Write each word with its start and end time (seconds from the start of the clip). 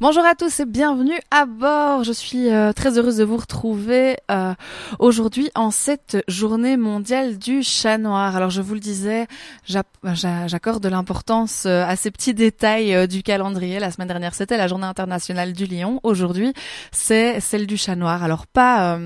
Bonjour 0.00 0.24
à 0.24 0.34
tous 0.34 0.60
et 0.60 0.64
bienvenue 0.64 1.20
à 1.30 1.44
bord. 1.44 2.04
Je 2.04 2.12
suis 2.12 2.48
euh, 2.48 2.72
très 2.72 2.98
heureuse 2.98 3.18
de 3.18 3.24
vous 3.24 3.36
retrouver 3.36 4.16
euh, 4.30 4.54
aujourd'hui 4.98 5.50
en 5.54 5.70
cette 5.70 6.24
journée 6.26 6.78
mondiale 6.78 7.36
du 7.36 7.62
chat 7.62 7.98
noir. 7.98 8.34
Alors 8.34 8.48
je 8.48 8.62
vous 8.62 8.72
le 8.72 8.80
disais, 8.80 9.26
j'accorde 9.66 10.82
de 10.82 10.88
l'importance 10.88 11.64
euh, 11.66 11.84
à 11.84 11.96
ces 11.96 12.10
petits 12.10 12.32
détails 12.32 13.08
du 13.08 13.22
calendrier. 13.22 13.78
La 13.78 13.90
semaine 13.90 14.08
dernière 14.08 14.34
c'était 14.34 14.56
la 14.56 14.68
journée 14.68 14.86
internationale 14.86 15.52
du 15.52 15.66
lion. 15.66 16.00
Aujourd'hui 16.02 16.54
c'est 16.92 17.38
celle 17.40 17.66
du 17.66 17.76
chat 17.76 17.94
noir. 17.94 18.24
Alors 18.24 18.46
pas 18.46 18.98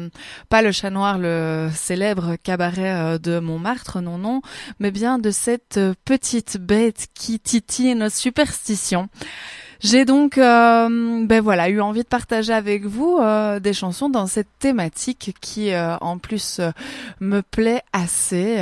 pas 0.49 0.63
le 0.63 0.71
chat 0.71 0.91
noir, 0.91 1.19
le 1.19 1.71
célèbre 1.75 2.37
cabaret 2.37 3.19
de 3.19 3.41
Montmartre, 3.41 4.01
non 4.01 4.19
non, 4.19 4.43
mais 4.79 4.93
bien 4.93 5.19
de 5.19 5.33
cette 5.33 5.81
petite 6.05 6.57
bête 6.57 7.09
qui 7.15 7.41
titille 7.41 7.97
nos 7.97 8.11
superstitions. 8.11 9.09
J'ai 9.80 10.04
donc, 10.04 10.38
euh, 10.38 11.27
ben 11.27 11.41
voilà, 11.43 11.68
eu 11.68 11.80
envie 11.80 12.02
de 12.02 12.09
partager 12.09 12.52
avec 12.52 12.84
vous 12.84 13.19
euh, 13.20 13.60
des 13.60 13.73
chansons 13.73 14.09
dans 14.09 14.27
cette 14.27 14.48
thématique 14.59 15.34
qui, 15.41 15.73
euh, 15.73 15.96
en 16.01 16.19
plus, 16.19 16.60
me 17.20 17.41
plaît 17.41 17.82
assez. 17.92 18.56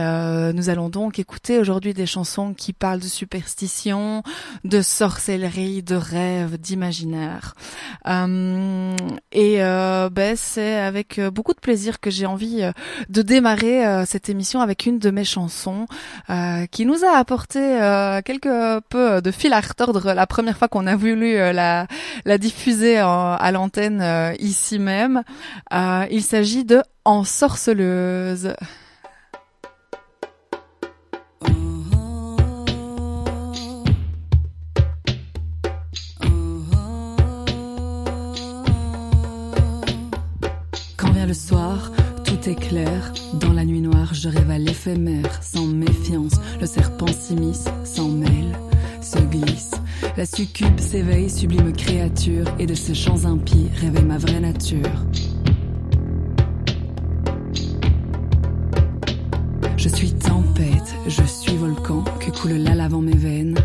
nous 0.55 0.69
allons 0.69 0.89
donc 0.89 1.19
écouter 1.19 1.59
aujourd'hui 1.59 1.95
des 1.95 2.06
chansons 2.06 2.55
qui 2.55 2.73
parlent 2.73 3.01
de 3.01 3.06
superstition, 3.06 4.23
de 4.65 4.83
sorcellerie, 4.83 5.83
de 5.83 5.97
rêve, 5.97 6.59
d'imaginaire. 6.59 7.55
et 8.06 9.59
ben 9.59 10.37
c'est 10.37 10.77
avec 10.77 11.20
beaucoup 11.33 11.55
de 11.55 11.61
plaisir 11.61 12.01
que 12.01 12.11
j'ai 12.11 12.27
envie 12.27 12.62
de 13.09 13.23
démarrer 13.23 14.05
cette 14.06 14.29
émission 14.29 14.61
avec 14.61 14.87
une 14.87 14.98
de 14.98 15.11
mes 15.11 15.25
chansons 15.25 15.87
qui 16.70 16.87
nous 16.87 17.05
a 17.05 17.17
apporté 17.17 17.59
quelque 18.25 18.81
peu 18.81 19.23
de 19.23 19.31
fil 19.31 19.53
à 19.53 19.61
retordre 19.61 20.12
la 20.12 20.27
première 20.27 20.56
fois 20.56 20.69
qu'on 20.69 20.87
a 20.87 20.97
voulu 21.11 21.37
euh, 21.37 21.52
la, 21.52 22.38
diffuser 22.38 22.98
à 22.98 23.51
l'antenne 23.52 24.01
euh, 24.01 24.33
ici 24.38 24.79
même. 24.79 25.23
Euh, 25.72 26.06
il 26.11 26.22
s'agit 26.22 26.64
de 26.64 26.83
Ensorceleuse. 27.05 28.55
Quand 40.97 41.11
vient 41.12 41.27
le 41.27 41.34
soir, 41.34 41.91
tout 42.25 42.48
est 42.48 42.55
clair. 42.55 43.12
Dans 43.34 43.53
la 43.53 43.64
nuit 43.64 43.81
noire, 43.81 44.14
je 44.14 44.28
rêve 44.28 44.50
à 44.50 44.59
l'éphémère. 44.59 45.42
Sans 45.42 45.66
méfiance, 45.66 46.34
le 46.61 46.66
serpent 46.66 47.09
s'immisce, 47.09 47.64
s'en 47.84 48.09
mêle, 48.09 48.56
la 50.17 50.27
succube 50.27 50.79
s'éveille, 50.79 51.31
sublime 51.31 51.73
créature, 51.73 52.47
et 52.59 52.67
de 52.67 52.75
ces 52.75 52.95
champs 52.95 53.25
impies 53.25 53.69
rêvait 53.81 54.03
ma 54.03 54.19
vraie 54.19 54.41
nature. 54.41 55.07
Je 59.77 59.89
suis 59.89 60.13
tempête, 60.13 60.95
je 61.09 61.23
suis 61.25 61.57
volcan, 61.57 62.05
que 62.21 62.31
coule 62.31 62.53
la 62.53 62.75
lave 62.75 62.95
mes 62.97 63.17
veines. 63.17 63.59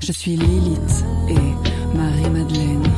Je 0.00 0.12
suis 0.12 0.36
Lilith 0.36 1.04
et 1.28 1.96
Marie-Madeleine. 1.96 2.88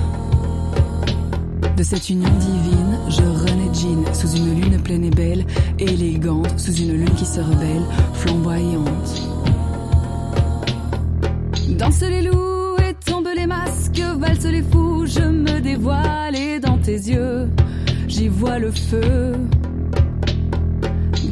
De 1.76 1.82
cette 1.82 2.10
union 2.10 2.30
divine, 2.38 2.98
je 3.08 3.22
renais 3.22 3.74
jean 3.74 4.14
sous 4.14 4.36
une 4.36 4.60
lune 4.60 4.80
pleine 4.82 5.04
et 5.04 5.10
belle, 5.10 5.46
élégante, 5.78 6.58
sous 6.58 6.74
une 6.74 6.92
lune 6.92 7.14
qui 7.16 7.26
se 7.26 7.40
rebelle, 7.40 7.82
flamboyante. 8.14 9.51
Danse 11.78 12.02
les 12.02 12.22
loups 12.22 12.76
et 12.78 12.94
tombent 12.94 13.34
les 13.34 13.46
masques, 13.46 14.02
valse 14.18 14.44
les 14.44 14.62
fous, 14.62 15.06
je 15.06 15.22
me 15.22 15.60
dévoile 15.60 16.36
et 16.36 16.60
dans 16.60 16.78
tes 16.78 16.92
yeux, 16.92 17.48
j'y 18.08 18.28
vois 18.28 18.58
le 18.58 18.70
feu. 18.70 19.34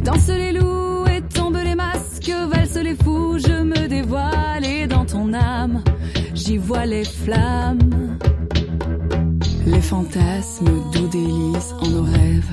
Danse 0.02 0.28
les 0.28 0.52
loups 0.52 1.06
et 1.06 1.20
tombent 1.22 1.62
les 1.62 1.74
masques, 1.74 2.32
valse 2.50 2.76
les 2.76 2.94
fous, 2.94 3.38
je 3.38 3.62
me 3.62 3.86
dévoile 3.86 4.64
et 4.64 4.86
dans 4.86 5.04
ton 5.04 5.32
âme, 5.34 5.82
j'y 6.34 6.56
vois 6.56 6.86
les 6.86 7.04
flammes. 7.04 8.18
Les 9.66 9.82
fantasmes 9.82 10.70
doux 10.92 11.08
délices 11.08 11.74
en 11.80 11.88
nos 11.88 12.02
rêves 12.02 12.50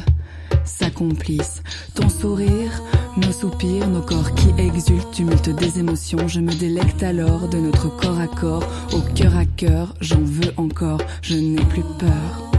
s'accomplissent. 0.65 1.63
Ton 1.95 2.09
sourire 2.09 2.83
nos 3.17 3.31
soupirs, 3.31 3.87
nos 3.87 4.01
corps 4.01 4.33
qui 4.35 4.49
exultent, 4.57 5.11
tumulte 5.11 5.49
des 5.49 5.79
émotions. 5.79 6.27
Je 6.27 6.39
me 6.39 6.53
délecte 6.53 7.03
alors 7.03 7.47
de 7.47 7.57
notre 7.57 7.95
corps 7.95 8.19
à 8.19 8.27
corps, 8.27 8.63
au 8.93 8.99
cœur 9.13 9.35
à 9.35 9.45
cœur. 9.45 9.93
J'en 10.01 10.21
veux 10.21 10.51
encore, 10.57 11.01
je 11.21 11.35
n'ai 11.35 11.63
plus 11.65 11.83
peur. 11.99 12.51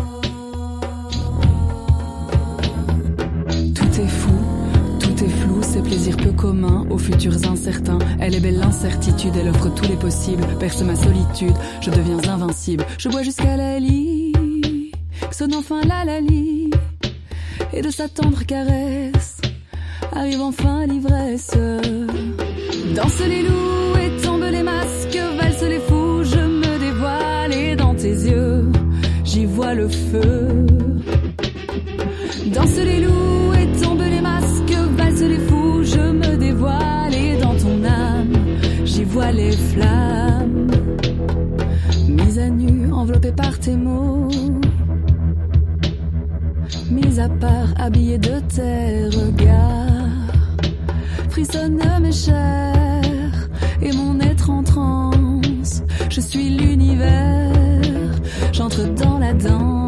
Tout 3.74 4.00
est 4.00 4.08
fou, 4.08 4.34
tout 5.00 5.24
est 5.24 5.28
flou, 5.28 5.62
ces 5.62 5.82
plaisirs 5.82 6.16
peu 6.16 6.32
communs, 6.32 6.86
aux 6.90 6.98
futurs 6.98 7.48
incertains. 7.48 7.98
Elle 8.20 8.34
est 8.34 8.40
belle 8.40 8.58
l'incertitude, 8.58 9.34
elle 9.40 9.48
offre 9.48 9.72
tous 9.74 9.88
les 9.88 9.96
possibles. 9.96 10.46
Perce 10.58 10.82
ma 10.82 10.96
solitude, 10.96 11.54
je 11.80 11.90
deviens 11.90 12.18
invincible. 12.28 12.84
Je 12.98 13.08
bois 13.08 13.22
jusqu'à 13.22 13.56
la 13.56 13.78
lit, 13.78 14.32
sonne 15.30 15.54
enfin 15.54 15.80
la 15.82 16.04
la 16.04 16.20
lit, 16.20 16.70
et 17.72 17.82
de 17.82 17.90
sa 17.90 18.08
tendre 18.08 18.44
caresse 18.44 19.37
arrive 20.12 20.40
enfin 20.40 20.86
l'ivresse. 20.86 21.56
Danse 22.94 23.20
les 23.28 23.42
loups 23.42 23.96
et 24.02 24.22
tombent 24.22 24.50
les 24.50 24.62
masques, 24.62 25.20
valse 25.38 25.62
les 25.62 25.80
fous, 25.80 26.24
je 26.24 26.40
me 26.40 26.78
dévoile 26.78 27.52
et 27.52 27.76
dans 27.76 27.94
tes 27.94 28.14
yeux, 28.30 28.64
j'y 29.24 29.44
vois 29.44 29.74
le 29.74 29.88
feu. 29.88 30.66
Danse 32.52 32.76
les 32.76 33.00
loups 33.00 33.52
et 33.54 33.82
tombent 33.82 34.10
les 34.10 34.20
masques, 34.20 34.76
valse 34.96 35.20
les 35.20 35.38
fous, 35.38 35.82
je 35.84 36.00
me 36.00 36.36
dévoile 36.36 37.14
et 37.14 37.36
dans 37.36 37.56
ton 37.56 37.84
âme, 37.84 38.32
j'y 38.84 39.04
vois 39.04 39.32
les 39.32 39.52
flammes. 39.52 40.66
Mise 42.08 42.38
à 42.38 42.48
nu, 42.48 42.92
enveloppée 42.92 43.32
par 43.32 43.58
tes 43.58 43.76
mots 43.76 44.28
mis 46.90 47.20
à 47.20 47.28
part, 47.28 47.68
habillée 47.78 48.18
de 48.18 48.40
tes 48.54 49.04
regards 49.16 49.87
frissonne 51.38 51.78
mes 52.00 52.10
chairs 52.10 53.48
et 53.80 53.92
mon 53.92 54.18
être 54.18 54.50
en 54.50 54.64
transe. 54.64 55.82
Je 56.10 56.20
suis 56.20 56.50
l'univers, 56.50 58.10
j'entre 58.52 58.82
dans 58.94 59.20
la 59.20 59.32
danse. 59.34 59.87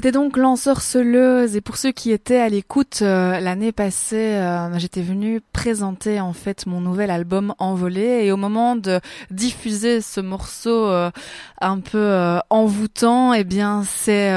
C'était 0.00 0.12
donc 0.12 0.38
l'ensorceleuse 0.38 1.56
et 1.56 1.60
ceux 1.76 1.92
qui 1.92 2.12
étaient 2.12 2.38
à 2.38 2.48
l'écoute 2.48 3.00
euh, 3.02 3.40
l'année 3.40 3.72
passée, 3.72 4.16
euh, 4.16 4.78
j'étais 4.78 5.02
venue 5.02 5.40
présenter 5.52 6.20
en 6.20 6.32
fait 6.32 6.66
mon 6.66 6.80
nouvel 6.80 7.10
album 7.10 7.54
Envolé. 7.58 8.24
Et 8.24 8.32
au 8.32 8.36
moment 8.36 8.76
de 8.76 9.00
diffuser 9.30 10.00
ce 10.00 10.20
morceau 10.20 10.86
euh, 10.86 11.10
un 11.60 11.80
peu 11.80 12.38
envoûtant, 12.50 13.34
eh 13.34 13.44
bien 13.44 13.82
c'est 13.84 14.32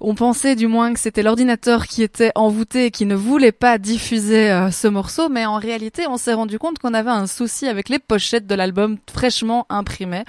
on 0.00 0.14
pensait 0.14 0.56
du 0.56 0.66
moins 0.66 0.92
que 0.92 1.00
c'était 1.00 1.22
l'ordinateur 1.22 1.86
qui 1.86 2.02
était 2.02 2.32
envoûté 2.34 2.86
et 2.86 2.90
qui 2.90 3.06
ne 3.06 3.14
voulait 3.14 3.52
pas 3.52 3.78
diffuser 3.78 4.68
ce 4.70 4.88
morceau, 4.88 5.28
mais 5.28 5.46
en 5.46 5.56
réalité 5.56 6.06
on 6.08 6.16
s'est 6.16 6.34
rendu 6.34 6.58
compte 6.58 6.78
qu'on 6.78 6.94
avait 6.94 7.10
un 7.10 7.26
souci 7.26 7.66
avec 7.66 7.88
les 7.88 7.98
pochettes 7.98 8.46
de 8.46 8.54
l'album 8.54 8.98
fraîchement 9.10 9.66
imprimées. 9.70 10.24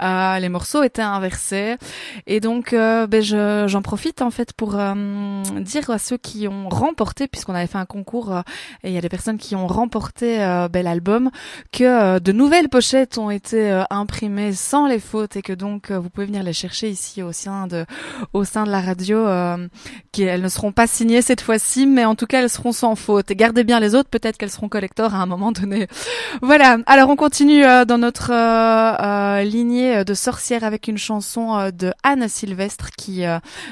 les 0.00 0.48
morceaux 0.48 0.82
étaient 0.82 1.02
inversés. 1.02 1.76
Et 2.26 2.40
donc 2.40 2.72
ben, 2.72 3.22
j'en 3.22 3.82
profite 3.82 4.22
en 4.22 4.30
fait 4.30 4.52
pour 4.52 4.74
euh, 4.76 5.42
à 5.92 5.98
ceux 5.98 6.16
qui 6.16 6.48
ont 6.48 6.68
remporté, 6.68 7.28
puisqu'on 7.28 7.54
avait 7.54 7.66
fait 7.66 7.78
un 7.78 7.84
concours 7.84 8.32
euh, 8.32 8.40
et 8.82 8.88
il 8.88 8.94
y 8.94 8.98
a 8.98 9.00
des 9.00 9.08
personnes 9.08 9.38
qui 9.38 9.54
ont 9.54 9.66
remporté 9.66 10.42
euh, 10.42 10.68
ben, 10.68 10.84
l'album, 10.84 11.30
que 11.72 12.18
de 12.18 12.32
nouvelles 12.32 12.68
pochettes 12.68 13.18
ont 13.18 13.30
été 13.30 13.84
imprimées 13.90 14.52
sans 14.52 14.86
les 14.86 14.98
fautes 14.98 15.36
et 15.36 15.42
que 15.42 15.52
donc 15.52 15.90
vous 15.90 16.10
pouvez 16.10 16.26
venir 16.26 16.42
les 16.42 16.52
chercher 16.52 16.88
ici 16.88 17.22
au 17.22 17.32
sein 17.32 17.66
de 17.66 17.84
au 18.32 18.44
sein 18.44 18.64
de 18.64 18.70
la 18.70 18.80
radio. 18.80 19.26
qui 20.12 20.22
elles 20.22 20.42
ne 20.42 20.48
seront 20.48 20.72
pas 20.72 20.86
signées 20.86 21.22
cette 21.22 21.40
fois-ci, 21.40 21.86
mais 21.86 22.04
en 22.04 22.14
tout 22.14 22.26
cas 22.26 22.40
elles 22.40 22.50
seront 22.50 22.72
sans 22.72 22.94
faute. 22.94 23.30
Et 23.30 23.36
gardez 23.36 23.64
bien 23.64 23.80
les 23.80 23.94
autres, 23.94 24.08
peut-être 24.08 24.36
qu'elles 24.36 24.50
seront 24.50 24.68
collector 24.68 25.14
à 25.14 25.18
un 25.18 25.26
moment 25.26 25.52
donné. 25.52 25.88
Voilà. 26.42 26.78
Alors 26.86 27.10
on 27.10 27.16
continue 27.16 27.62
dans 27.62 27.98
notre 27.98 28.30
lignée 29.42 30.04
de 30.04 30.14
sorcières 30.14 30.64
avec 30.64 30.88
une 30.88 30.98
chanson 30.98 31.70
de 31.70 31.92
Anne 32.02 32.28
Sylvestre 32.28 32.90
qui 32.96 33.24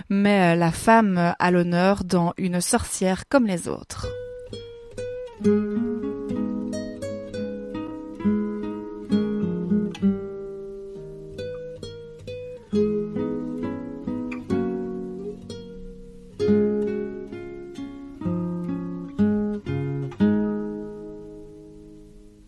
met 0.08 0.42
euh, 0.42 0.54
la 0.54 0.70
femme 0.70 1.34
à 1.38 1.50
l'honneur 1.50 2.01
dans 2.04 2.32
Une 2.36 2.60
sorcière 2.60 3.24
comme 3.28 3.46
les 3.46 3.68
autres. 3.68 4.06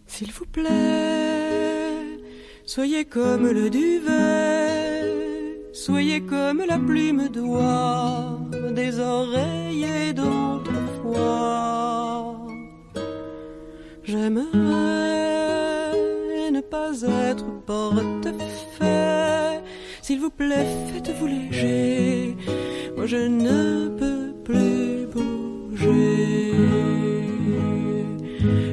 S'il 0.06 0.31
vous 0.33 0.47
plaît, 0.47 0.71
soyez 2.65 3.05
comme 3.05 3.49
le 3.49 3.69
duvet 3.71 4.55
Soyez 5.73 6.23
comme 6.23 6.62
la 6.67 6.79
plume 6.79 7.29
d'oie 7.29 8.39
des 8.75 8.99
oreillers 8.99 10.12
d'autrefois. 10.12 10.37
J'aimerais 14.03 14.50
ne 16.50 16.61
pas 16.61 16.93
être 17.31 17.47
porte-fait. 17.67 19.62
S'il 20.03 20.21
vous 20.21 20.31
plaît, 20.31 20.67
faites-vous 20.93 21.26
léger. 21.26 22.37
Moi 22.97 23.06
je 23.06 23.17
ne 23.17 23.88
peux 23.99 24.35
plus 24.44 25.06
bouger. 25.15 26.53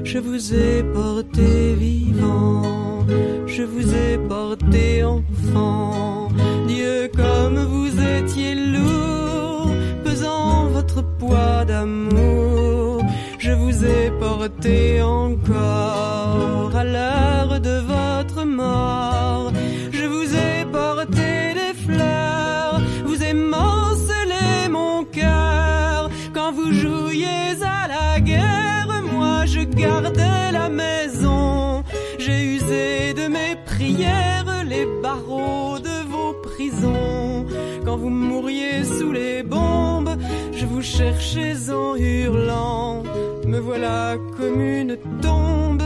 Je 0.03 0.17
vous 0.19 0.53
ai 0.53 0.83
porté 0.93 1.73
vivant, 1.75 3.05
je 3.47 3.63
vous 3.63 3.95
ai 3.95 4.17
porté 4.17 5.03
enfant 5.03 6.01
comme 7.15 7.63
vous 7.65 7.99
étiez 7.99 8.55
lourd, 8.55 8.90
poids 11.19 11.65
d'amour. 11.65 13.03
Je 13.39 13.51
vous 13.51 13.85
ai 13.85 14.11
porté 14.19 15.01
encore 15.01 16.75
à 16.75 16.83
l'heure 16.83 17.59
de 17.59 17.75
votre 17.93 18.45
mort. 18.45 19.51
Je 19.91 20.05
vous 20.05 20.35
ai 20.35 20.65
porté 20.71 21.53
des 21.59 21.73
fleurs, 21.85 22.81
vous 23.05 23.23
émancelez 23.23 24.69
mon 24.69 25.03
cœur. 25.03 26.09
Quand 26.33 26.51
vous 26.51 26.71
jouiez 26.71 27.51
à 27.61 27.87
la 27.87 28.19
guerre, 28.19 29.03
moi 29.13 29.45
je 29.45 29.61
gardais 29.61 30.51
la 30.51 30.69
maison. 30.69 31.83
J'ai 32.19 32.43
usé 32.57 33.13
de 33.13 33.27
mes 33.27 33.55
prières 33.65 34.63
les 34.67 34.85
barreaux 35.01 35.79
de 35.79 35.91
quand 37.85 37.97
vous 37.97 38.09
mouriez 38.09 38.83
sous 38.83 39.11
les 39.11 39.40
cherchais 40.97 41.69
en 41.69 41.95
hurlant. 41.95 43.03
Me 43.45 43.59
voilà 43.59 44.17
comme 44.37 44.61
une 44.61 44.97
tombe 45.21 45.83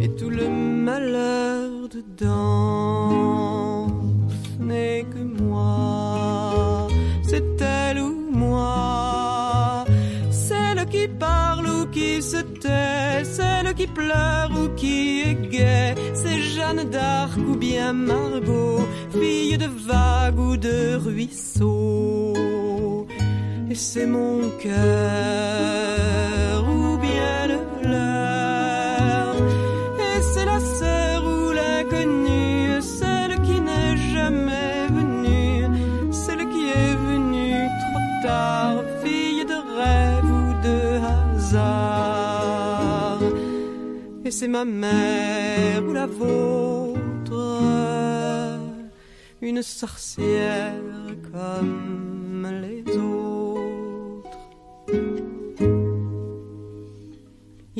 et 0.00 0.08
tout 0.18 0.30
le 0.30 0.48
malheur 0.48 1.88
dedans. 1.96 3.86
Ce 4.50 4.62
n'est 4.62 5.04
que 5.12 5.22
moi, 5.42 6.88
c'est 7.28 7.60
elle 7.60 8.00
ou 8.00 8.14
moi. 8.32 9.84
Celle 10.30 10.86
qui 10.86 11.06
parle 11.08 11.66
ou 11.66 11.86
qui 11.86 12.22
se 12.22 12.40
tait, 12.62 13.24
celle 13.24 13.74
qui 13.74 13.86
pleure 13.86 14.50
ou 14.60 14.68
qui 14.80 15.22
est 15.28 15.40
gaie. 15.50 15.94
C'est 16.14 16.40
Jeanne 16.52 16.84
d'Arc 16.90 17.36
ou 17.48 17.54
bien 17.56 17.92
Margot 17.92 18.80
fille 19.10 19.58
de 19.58 19.68
vagues 19.88 20.38
ou 20.38 20.56
de 20.56 20.96
ruisseaux. 20.96 22.57
C'est 23.80 24.06
mon 24.06 24.50
cœur 24.58 24.74
ou 26.68 26.98
bien 26.98 27.46
le 27.46 27.60
leur. 27.88 29.36
Et 29.36 30.20
c'est 30.20 30.44
la 30.44 30.58
sœur 30.58 31.24
ou 31.24 31.52
l'inconnue, 31.52 32.82
celle 32.82 33.40
qui 33.42 33.60
n'est 33.60 33.96
jamais 34.12 34.88
venue, 34.88 35.68
celle 36.10 36.48
qui 36.48 36.64
est 36.70 36.96
venue 37.10 37.68
trop 37.82 38.02
tard, 38.26 38.82
fille 39.04 39.44
de 39.44 39.58
rêve 39.78 40.28
ou 40.38 40.46
de 40.66 40.80
hasard. 41.38 43.20
Et 44.24 44.32
c'est 44.32 44.48
ma 44.48 44.64
mère 44.64 45.84
ou 45.88 45.92
la 45.92 46.06
vôtre 46.06 46.98
une 49.40 49.62
sorcière 49.62 50.72
comme 51.32 51.87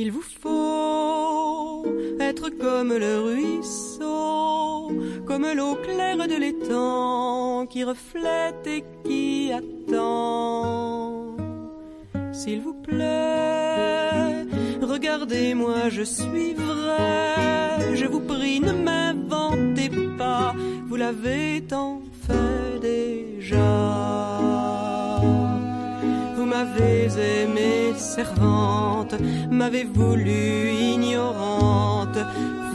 Il 0.00 0.12
vous 0.12 0.28
faut 0.42 1.84
être 2.20 2.50
comme 2.50 2.96
le 2.96 3.18
ruisseau, 3.18 4.92
comme 5.26 5.44
l'eau 5.56 5.74
claire 5.74 6.28
de 6.28 6.36
l'étang 6.36 7.66
qui 7.66 7.82
reflète 7.82 8.64
et 8.64 8.84
qui 9.04 9.50
attend. 9.52 11.36
S'il 12.32 12.60
vous 12.60 12.74
plaît, 12.74 14.46
regardez-moi, 14.80 15.88
je 15.88 16.04
suis 16.04 16.54
vrai, 16.54 17.96
je 17.96 18.06
vous 18.06 18.20
prie, 18.20 18.60
ne 18.60 18.70
m'inventez 18.70 19.90
pas 20.16 20.54
vous 20.86 20.94
l'avez 20.94 21.64
tant 21.68 22.02
fait 22.24 22.78
déjà. 22.80 24.37
M'avez 26.78 27.42
aimé 27.42 27.92
servante, 27.96 29.14
m'avez 29.50 29.82
voulu 29.82 30.70
ignorante, 30.70 32.18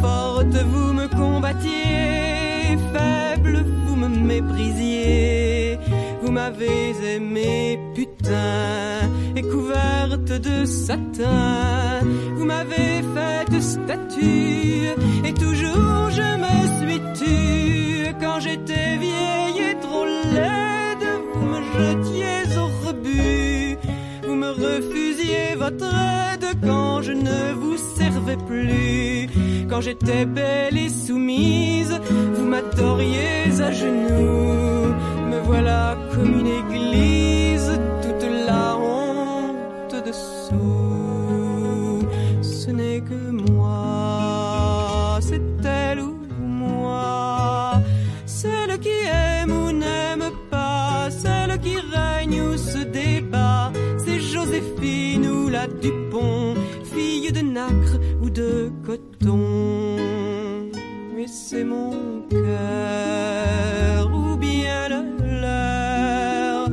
forte 0.01 0.57
vous 0.71 0.93
me 0.93 1.07
combattiez, 1.07 2.77
faible 2.91 3.63
vous 3.85 3.95
me 3.95 4.09
méprisiez. 4.09 5.79
Vous 6.21 6.31
m'avez 6.31 6.93
aimé 7.15 7.79
putain 7.95 9.09
et 9.37 9.41
couverte 9.41 10.33
de 10.49 10.65
satin. 10.65 12.01
Vous 12.35 12.45
m'avez 12.45 13.03
fait 13.15 13.61
statue 13.61 14.89
et 15.23 15.33
toujours 15.33 16.09
je 16.09 16.29
me 16.43 16.55
suis 16.79 17.01
tue. 17.19 18.13
Quand 18.19 18.41
j'étais 18.41 18.97
vieille 18.97 19.69
et 19.69 19.79
trop 19.79 20.05
laide, 20.05 21.07
vous 21.35 21.45
me 21.45 21.61
jetiez 21.77 22.57
au 22.57 22.87
rebut. 22.87 23.42
Refusiez 24.57 25.55
votre 25.57 25.85
aide 25.85 26.45
quand 26.63 27.01
je 27.01 27.11
ne 27.11 27.53
vous 27.53 27.77
servais 27.97 28.37
plus. 28.37 29.29
Quand 29.69 29.81
j'étais 29.81 30.25
belle 30.25 30.77
et 30.77 30.89
soumise, 30.89 31.99
vous 32.35 32.45
m'adoriez 32.45 33.61
à 33.61 33.71
genoux. 33.71 34.93
Me 35.29 35.39
voilà 35.43 35.97
comme 36.13 36.39
une 36.39 36.47
église, 36.47 37.71
toute 38.01 38.29
la 38.47 38.77
honte 38.77 39.95
dessous. 40.05 40.82
C'est 61.53 61.63
mon 61.63 62.21
cœur 62.31 64.11
ou 64.11 64.35
bien 64.37 64.89
le 64.89 65.01
leur, 65.41 66.67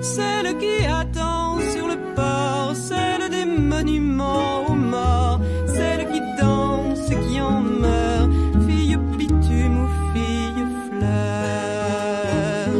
celle 0.00 0.56
qui 0.58 0.86
attend 0.86 1.58
sur 1.72 1.88
le 1.88 1.96
port, 2.14 2.76
celle 2.76 3.28
des 3.28 3.44
monuments 3.44 4.66
aux 4.68 4.74
morts, 4.74 5.40
celle 5.66 6.06
qui 6.12 6.20
danse, 6.40 7.08
qui 7.08 7.40
en 7.40 7.60
meurt, 7.60 8.30
fille 8.68 8.96
bitume 9.18 9.84
ou 9.84 9.88
fille 10.12 10.64
fleur. 10.86 12.70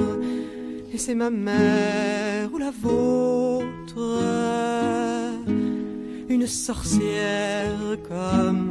Et 0.95 0.99
c'est 0.99 1.17
ma 1.17 1.31
mère 1.31 2.49
ou 2.53 2.59
la 2.59 2.71
vôtre, 2.71 3.99
une 6.29 6.47
sorcière 6.47 7.97
comme 8.09 8.70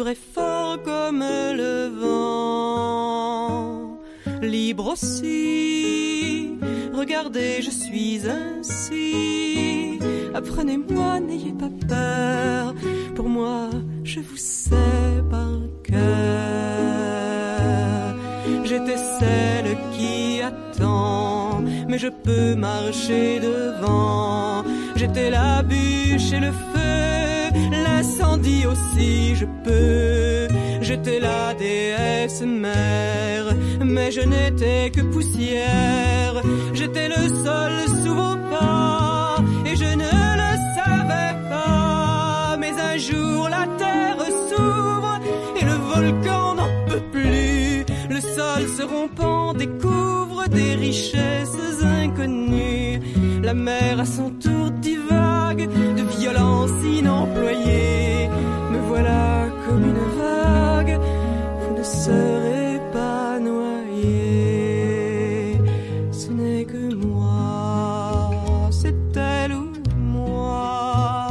libre 0.00 0.12
et 0.12 0.18
fort 0.34 0.82
comme 0.82 1.20
le 1.20 1.88
vent, 2.00 3.20
libre 4.40 4.92
aussi. 4.92 6.56
Regardez, 6.94 7.60
je 7.60 7.70
suis 7.70 8.22
ainsi. 8.26 9.98
Apprenez-moi, 10.32 11.20
n'ayez 11.20 11.52
pas 11.52 11.68
peur. 11.86 12.74
Pour 13.14 13.28
moi, 13.28 13.68
je 14.02 14.20
vous 14.20 14.38
sais 14.38 15.20
par 15.30 15.58
cœur. 15.82 15.98
J'étais 18.64 18.96
celle 19.18 19.76
qui 19.92 20.40
attend, 20.40 21.60
mais 21.88 21.98
je 21.98 22.08
peux 22.08 22.54
marcher 22.54 23.40
devant. 23.40 24.64
J'étais 24.96 25.30
la 25.30 25.62
bûche 25.62 26.32
et 26.32 26.40
le 26.40 26.52
feu, 26.52 26.69
l'incendie 28.20 28.66
aussi, 28.66 29.34
je 29.34 29.44
peux. 29.64 30.48
J'étais 30.80 31.20
la 31.20 31.54
déesse 31.54 32.42
mère, 32.42 33.54
mais 33.84 34.10
je 34.10 34.20
n'étais 34.20 34.90
que 34.90 35.02
poussière. 35.02 36.42
J'étais 36.74 37.08
le 37.08 37.28
sol 37.44 37.72
sous 38.02 38.14
vos 38.14 38.36
pas, 38.50 39.36
et 39.66 39.76
je 39.76 39.90
ne 40.02 40.12
le 40.42 40.52
savais 40.76 41.34
pas. 41.48 42.56
Mais 42.58 42.72
un 42.92 42.98
jour 42.98 43.48
la 43.48 43.66
terre 43.78 44.24
s'ouvre, 44.48 45.18
et 45.60 45.64
le 45.64 45.76
volcan 45.92 46.54
n'en 46.54 46.70
peut 46.88 47.04
plus. 47.12 47.84
Le 48.08 48.20
sol 48.20 48.68
se 48.76 48.82
rompant 48.82 49.54
découvre 49.54 50.48
des 50.48 50.74
richesses 50.74 51.82
inconnues. 51.82 53.00
La 53.42 53.54
mer 53.54 54.00
à 54.00 54.04
son 54.04 54.30
tour 54.30 54.70
divague 54.70 55.68
de 55.96 56.02
violence 56.18 56.84
inemployée. 56.84 58.09
Voilà 59.00 59.48
comme 59.66 59.84
une 59.92 60.04
vague, 60.20 60.98
vous 61.60 61.72
ne 61.78 61.82
serez 61.82 62.78
pas 62.92 63.40
noyé. 63.40 64.84
Ce 66.12 66.30
n'est 66.30 66.66
que 66.66 66.94
moi, 66.94 68.68
c'est 68.70 69.16
elle 69.16 69.54
ou 69.54 69.72
moi. 69.96 71.28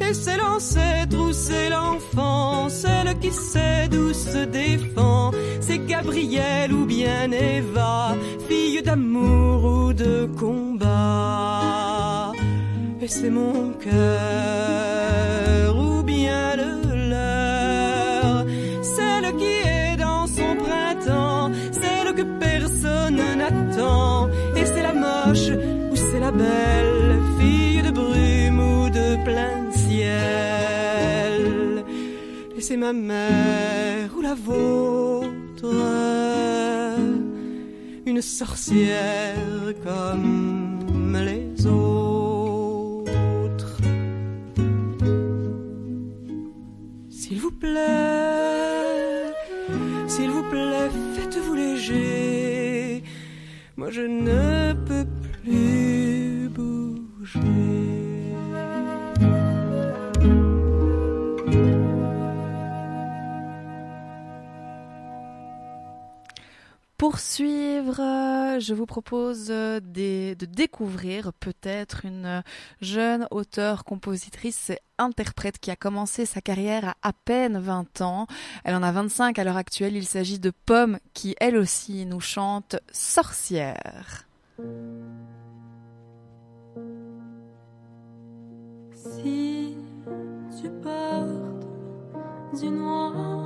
Et 0.00 0.12
c'est 0.14 0.36
l'ancêtre 0.36 1.16
ou 1.16 1.32
c'est 1.32 1.70
l'enfant, 1.70 2.68
celle 2.68 3.16
qui 3.20 3.30
sait 3.30 3.86
d'où 3.88 4.12
se 4.12 4.44
défend. 4.44 5.30
C'est 5.60 5.86
Gabrielle 5.86 6.72
ou 6.72 6.86
bien 6.86 7.30
Eva, 7.30 8.16
fille 8.48 8.82
d'amour 8.82 9.64
ou 9.64 9.92
de 9.92 10.28
combat. 10.36 12.32
Et 13.00 13.06
c'est 13.06 13.30
mon 13.30 13.70
cœur 13.74 14.85
la 26.26 26.32
belle, 26.32 27.20
fille 27.38 27.82
de 27.82 27.90
brume 27.90 28.60
ou 28.72 28.90
de 28.90 29.24
plein 29.24 29.70
ciel. 29.70 30.14
Et 32.58 32.76
ma 32.76 32.92
mère 32.92 34.10
ou 34.16 34.20
la 34.20 34.34
vôtre, 34.34 35.72
une 38.06 38.20
sorcière 38.20 39.72
comme 39.84 41.16
les 41.30 41.66
autres. 41.66 43.76
S'il 47.08 47.40
vous 47.40 47.52
plaît, 47.52 49.32
s'il 50.08 50.30
vous 50.30 50.42
plaît, 50.50 50.90
faites-vous 51.16 51.54
léger. 51.54 53.04
Moi 53.76 53.90
je 53.90 54.00
ne 54.00 54.65
Pour 67.06 67.20
suivre, 67.20 68.00
euh, 68.00 68.58
je 68.58 68.74
vous 68.74 68.84
propose 68.84 69.46
euh, 69.50 69.78
de 69.78 70.44
découvrir 70.44 71.32
peut-être 71.34 72.04
une 72.04 72.26
euh, 72.26 72.40
jeune 72.80 73.28
auteure, 73.30 73.84
compositrice 73.84 74.70
et 74.70 74.80
interprète 74.98 75.60
qui 75.60 75.70
a 75.70 75.76
commencé 75.76 76.26
sa 76.26 76.40
carrière 76.40 76.88
à 76.88 77.08
à 77.08 77.12
peine 77.12 77.58
20 77.58 78.00
ans. 78.00 78.26
Elle 78.64 78.74
en 78.74 78.82
a 78.82 78.90
25 78.90 79.38
à 79.38 79.44
l'heure 79.44 79.56
actuelle. 79.56 79.94
Il 79.94 80.04
s'agit 80.04 80.40
de 80.40 80.50
Pomme 80.50 80.98
qui, 81.14 81.36
elle 81.38 81.56
aussi, 81.56 82.06
nous 82.06 82.18
chante 82.18 82.74
Sorcière. 82.90 84.26
Si 88.96 89.76
tu 90.60 90.68
du 92.60 92.68
noir 92.68 93.45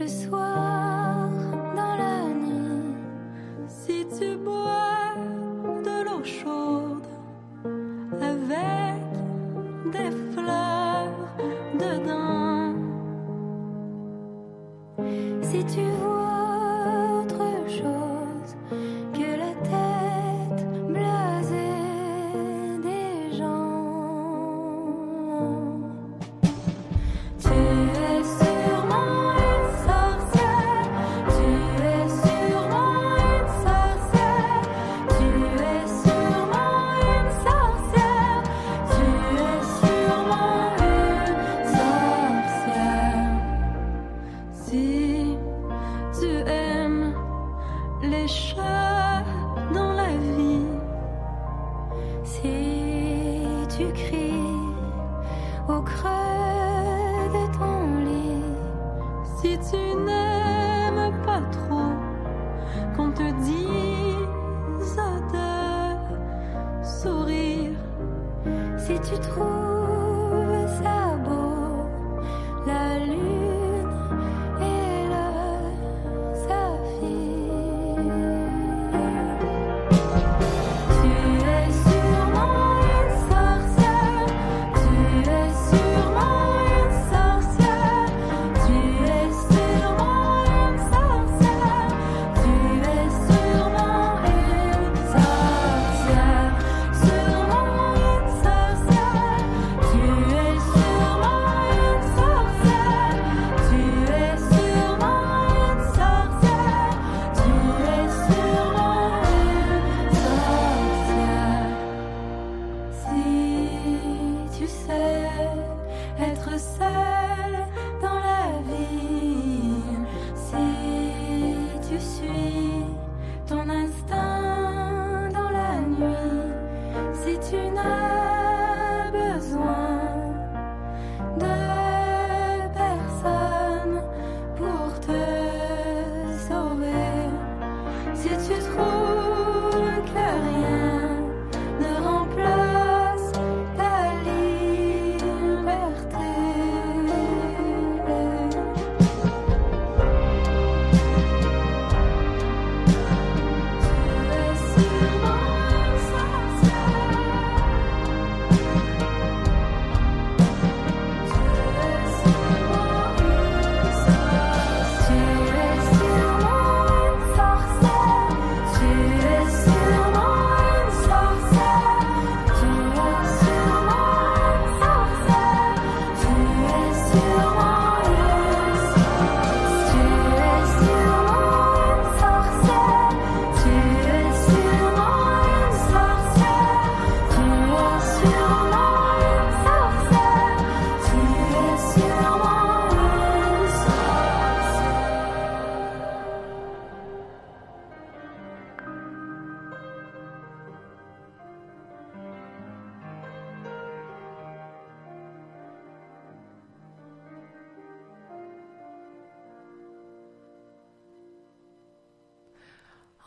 le 0.00 0.08
soir 0.08 1.28
dans 1.76 1.94
la 1.96 2.22
nuit, 2.32 2.94
si 3.68 4.06
tu 4.18 4.36
bois 4.36 5.14
de 5.84 6.04
l'eau 6.04 6.24
chaude 6.24 7.06
avec 8.22 9.02
des 9.92 10.10
fleurs 10.32 11.12
dedans. 11.74 12.74
Si 15.42 15.64
tu 15.64 15.84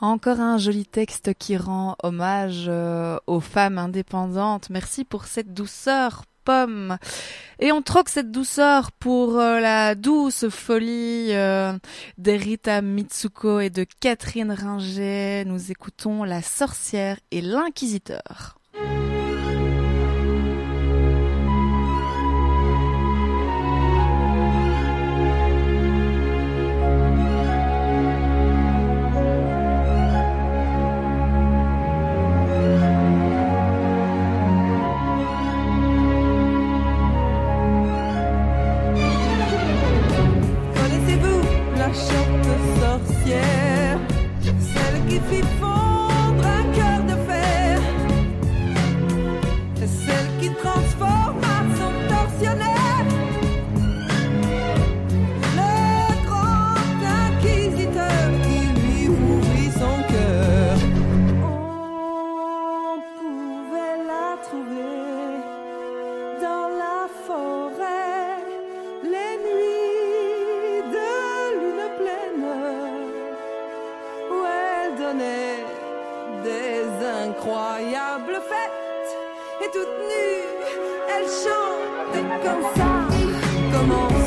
Encore 0.04 0.42
un 0.42 0.58
joli 0.58 0.86
texte 0.86 1.34
qui 1.34 1.56
rend 1.56 1.96
hommage 2.04 2.66
euh, 2.68 3.18
aux 3.26 3.40
femmes 3.40 3.78
indépendantes. 3.78 4.70
Merci 4.70 5.06
pour 5.06 5.24
cette 5.24 5.54
douceur, 5.54 6.26
pomme. 6.44 6.98
Et 7.60 7.72
on 7.72 7.82
troque 7.82 8.10
cette 8.10 8.30
douceur 8.30 8.92
pour 8.92 9.40
euh, 9.40 9.62
la 9.62 9.96
douce 9.96 10.50
folie 10.50 11.30
euh, 11.30 11.72
d'Erita 12.18 12.82
Mitsuko 12.82 13.62
et 13.62 13.70
de 13.70 13.86
Catherine 14.02 14.52
Ringer. 14.52 15.46
Nous 15.46 15.72
écoutons 15.72 16.26
La 16.26 16.42
sorcière 16.42 17.18
et 17.32 17.40
l'inquisiteur. 17.40 18.60
Russian. 41.94 42.23
toute 79.74 79.82
nue, 79.82 80.44
elle 81.10 81.26
chante 81.26 82.44
comme 82.44 82.64
ça. 82.76 84.23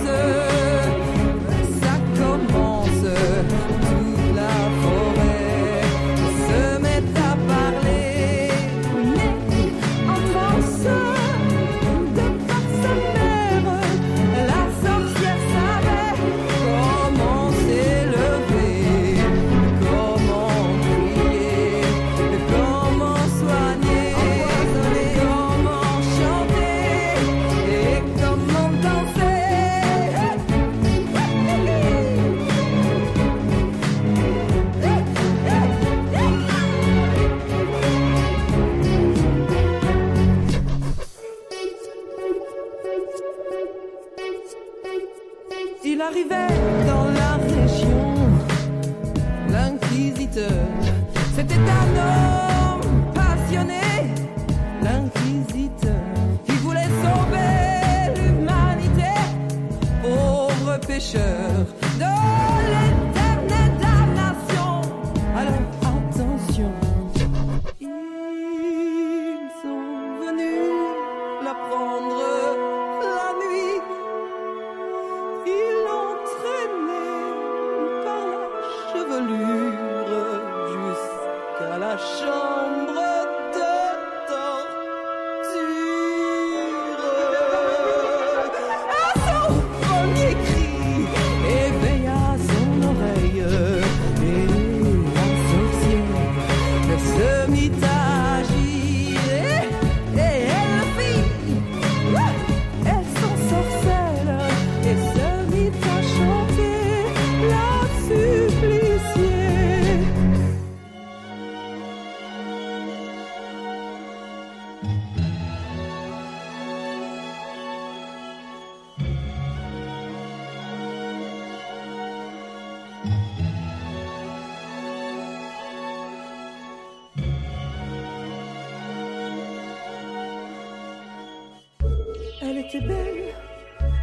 était 132.66 132.80
belle 132.80 133.34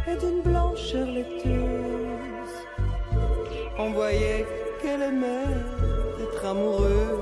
et 0.08 0.16
d'une 0.16 0.42
blancheur 0.42 1.06
laiteuse. 1.06 2.54
On 3.78 3.90
voyait 3.90 4.46
qu'elle 4.80 5.02
aimait 5.02 5.56
être 6.22 6.46
amoureuse 6.46 7.20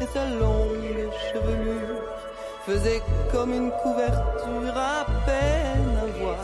et 0.00 0.06
sa 0.06 0.26
longue 0.26 1.08
chevelure 1.32 2.02
faisait 2.66 3.02
comme 3.32 3.54
une 3.54 3.70
couverture 3.82 4.76
à 4.76 5.06
peine 5.24 5.98
à 6.02 6.18
voir. 6.18 6.36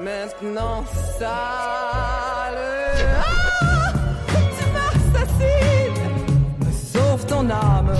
Maintenant 0.00 0.84
sale. 1.18 1.28
Ah 3.18 3.92
tu 4.56 4.64
m'assassines, 4.74 6.32
sauve 6.72 7.26
ton 7.26 7.50
âme. 7.50 7.92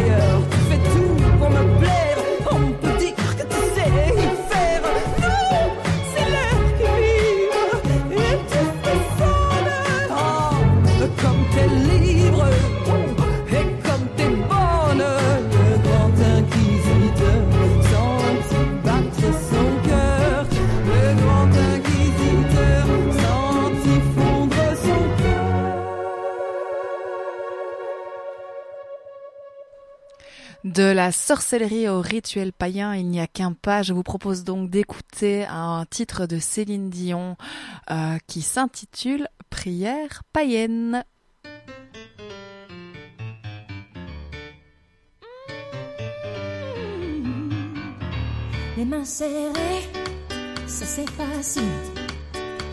desire. 0.00 0.41
De 30.74 30.84
la 30.84 31.12
sorcellerie 31.12 31.86
au 31.86 32.00
rituel 32.00 32.50
païen, 32.50 32.94
il 32.94 33.06
n'y 33.08 33.20
a 33.20 33.26
qu'un 33.26 33.52
pas. 33.52 33.82
Je 33.82 33.92
vous 33.92 34.02
propose 34.02 34.42
donc 34.42 34.70
d'écouter 34.70 35.44
un 35.44 35.84
titre 35.90 36.24
de 36.24 36.38
Céline 36.38 36.88
Dion 36.88 37.36
euh, 37.90 38.16
qui 38.26 38.40
s'intitule 38.40 39.28
Prière 39.50 40.22
païenne. 40.32 41.04
Les 48.78 48.86
mains 48.86 49.04
serrées, 49.04 49.52
ça 50.66 50.86
c'est 50.86 51.10
facile. 51.10 51.62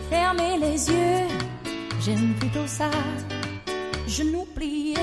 Fermer 0.08 0.56
les 0.58 0.88
yeux, 0.88 1.28
j'aime 2.00 2.34
plutôt 2.38 2.66
ça. 2.66 2.90
Je 4.06 4.22
n'oubliais 4.22 4.94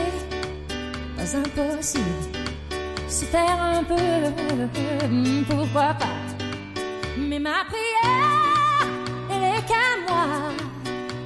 pas 1.16 1.38
impossible 1.38 2.37
se 3.08 3.26
faire 3.26 3.62
un 3.62 3.84
peu, 3.84 3.96
pourquoi 5.48 5.94
pas. 5.94 6.18
Mais 7.18 7.40
ma 7.40 7.64
prière, 7.66 8.88
elle 9.32 9.44
est 9.44 9.66
qu'à 9.66 9.88
moi. 10.08 10.52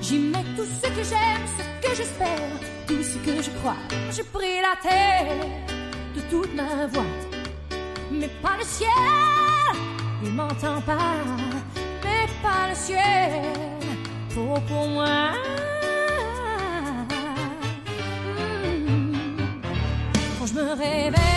J'y 0.02 0.20
mets 0.20 0.46
tout 0.56 0.66
ce 0.66 0.88
que 0.88 1.04
j'aime, 1.04 1.46
ce 1.58 1.88
que 1.88 1.96
j'espère, 1.96 2.52
tout 2.88 3.04
ce 3.04 3.18
que 3.18 3.42
je 3.42 3.50
crois. 3.60 3.78
Je 4.12 4.22
prie 4.24 4.60
la 4.62 4.76
terre 4.82 5.36
de 6.16 6.22
toute 6.30 6.54
ma 6.56 6.88
voix, 6.88 7.12
mais 8.12 8.30
pas 8.42 8.58
le 8.60 8.66
ciel, 8.66 8.90
il 10.24 10.32
m'entend 10.34 10.82
pas, 10.82 11.16
mais 12.04 12.28
pas 12.44 12.70
le 12.70 12.76
ciel, 12.76 13.44
pour 14.34 14.62
pour 14.62 14.88
moi. 14.88 15.32
Quand 20.38 20.46
je 20.48 20.54
me 20.54 20.70
réveille, 20.72 21.31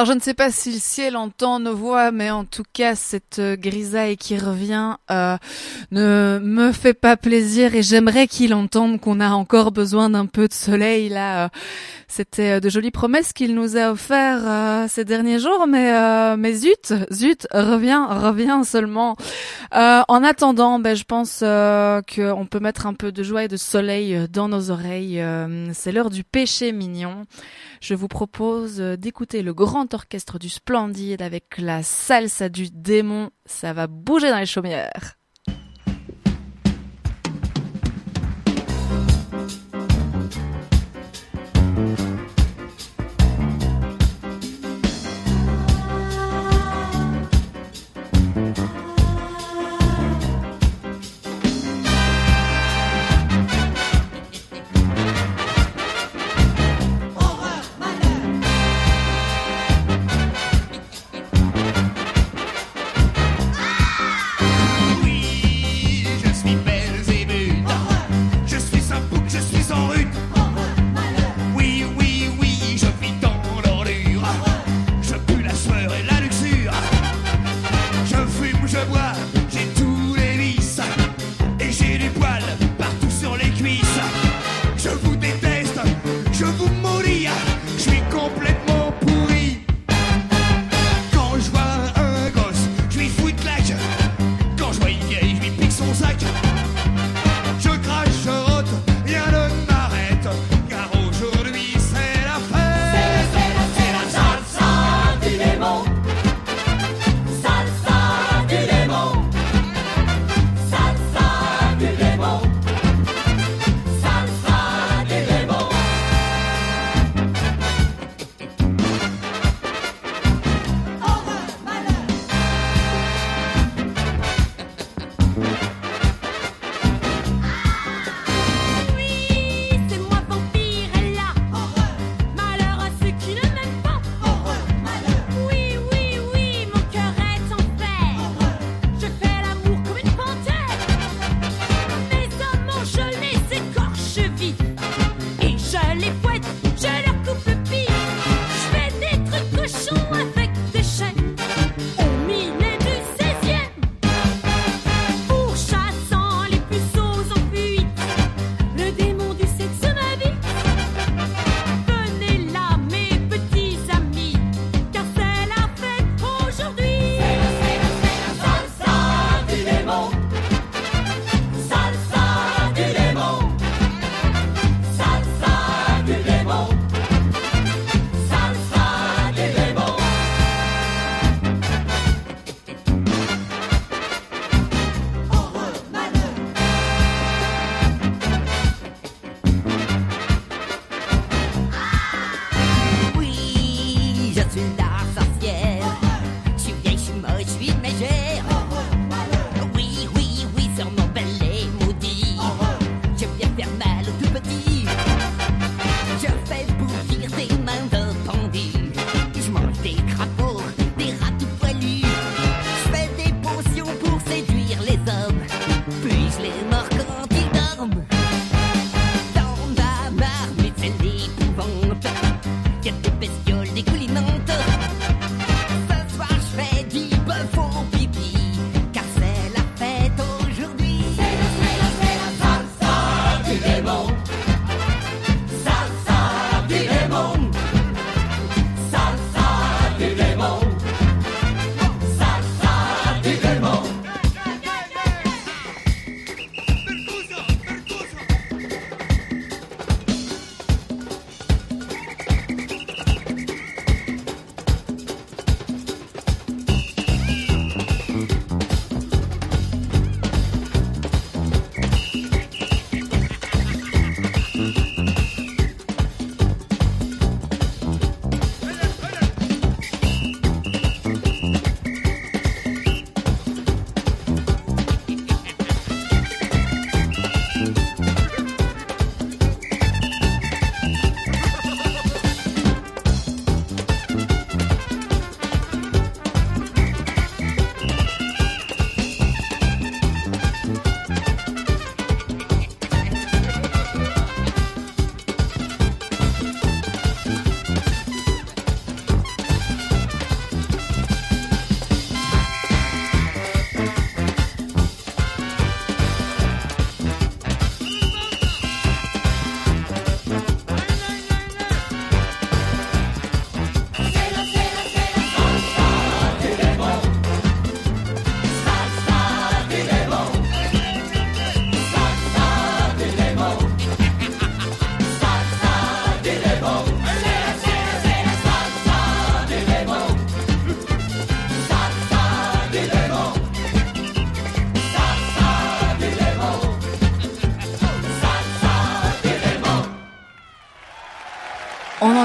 Alors 0.00 0.08
je 0.08 0.14
ne 0.14 0.20
sais 0.20 0.32
pas 0.32 0.50
si 0.50 0.72
le 0.72 0.78
ciel 0.78 1.14
entend 1.14 1.60
nos 1.60 1.76
voix, 1.76 2.10
mais 2.10 2.30
en 2.30 2.46
tout 2.46 2.62
cas 2.72 2.94
cette 2.94 3.38
euh, 3.38 3.54
grisaille 3.54 4.16
qui 4.16 4.38
revient 4.38 4.96
euh, 5.10 5.36
ne 5.90 6.40
me 6.42 6.72
fait 6.72 6.94
pas 6.94 7.18
plaisir 7.18 7.74
et 7.74 7.82
j'aimerais 7.82 8.26
qu'il 8.26 8.54
entende 8.54 8.98
qu'on 8.98 9.20
a 9.20 9.28
encore 9.28 9.72
besoin 9.72 10.08
d'un 10.08 10.24
peu 10.24 10.48
de 10.48 10.54
soleil 10.54 11.10
là. 11.10 11.44
Euh, 11.44 11.48
c'était 12.10 12.56
euh, 12.56 12.60
de 12.60 12.68
jolies 12.68 12.90
promesses 12.90 13.32
qu'il 13.32 13.54
nous 13.54 13.76
a 13.76 13.92
offert 13.92 14.40
euh, 14.44 14.86
ces 14.88 15.04
derniers 15.04 15.38
jours, 15.38 15.66
mais 15.68 15.92
euh, 15.94 16.36
mais 16.36 16.52
zut, 16.52 16.92
zut, 17.12 17.46
reviens, 17.52 18.06
reviens 18.06 18.64
seulement. 18.64 19.16
en 19.72 20.24
attendant, 20.24 20.80
ben 20.80 20.96
je 20.96 21.04
pense 21.04 21.38
qu'on 21.40 22.46
peut 22.50 22.58
mettre 22.58 22.86
un 22.86 22.94
peu 22.94 23.12
de 23.12 23.22
joie 23.22 23.44
et 23.44 23.48
de 23.48 23.56
soleil 23.56 24.26
dans 24.32 24.48
nos 24.48 24.70
oreilles. 24.70 25.24
C'est 25.72 25.92
l'heure 25.92 26.10
du 26.10 26.24
péché 26.24 26.72
mignon. 26.72 27.24
Je 27.80 27.94
vous 27.94 28.08
propose 28.08 28.78
d'écouter 28.78 29.42
le 29.42 29.54
grand 29.54 29.89
orchestre 29.94 30.38
du 30.38 30.48
Splendide 30.48 31.22
avec 31.22 31.58
la 31.58 31.82
salsa 31.82 32.48
du 32.48 32.70
démon. 32.70 33.30
Ça 33.46 33.72
va 33.72 33.86
bouger 33.86 34.30
dans 34.30 34.38
les 34.38 34.46
chaumières. 34.46 35.19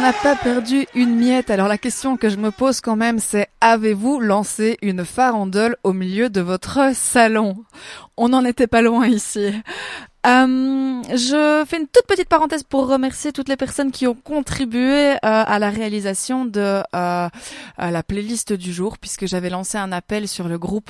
N'a 0.06 0.14
pas 0.14 0.36
perdu 0.36 0.86
une 0.94 1.16
miette. 1.16 1.50
Alors 1.50 1.68
la 1.68 1.80
question 1.80 2.16
que 2.16 2.30
je 2.30 2.38
me 2.38 2.52
pose 2.52 2.80
quand 2.80 2.96
même, 2.96 3.18
c'est 3.18 3.48
avez-vous 3.60 4.20
lancé 4.20 4.78
une 4.84 5.04
farandole 5.04 5.78
au 5.84 5.94
milieu 5.94 6.30
de 6.30 6.42
votre 6.42 6.92
salon? 6.94 7.56
On 8.16 8.30
n'en 8.30 8.46
était 8.46 8.68
pas 8.68 8.84
loin 8.84 9.08
ici. 9.08 9.52
Euh, 10.26 11.04
je 11.16 11.64
fais 11.68 11.78
une 11.78 11.88
toute 11.88 12.08
petite 12.08 12.30
parenthèse 12.30 12.64
pour 12.64 12.88
remercier 12.88 13.32
toutes 13.32 13.48
les 13.48 13.58
personnes 13.58 13.92
qui 13.92 14.08
ont 14.08 14.16
contribué 14.16 15.12
euh, 15.12 15.18
à 15.22 15.60
la 15.60 15.70
réalisation 15.70 16.46
de 16.46 16.82
euh, 16.96 17.30
la 17.78 18.04
playlist 18.04 18.52
du 18.52 18.74
jour, 18.74 18.98
puisque 18.98 19.28
j'avais 19.28 19.52
lancé 19.52 19.78
un 19.78 19.92
appel 19.92 20.28
sur 20.28 20.48
le 20.48 20.58
groupe 20.58 20.90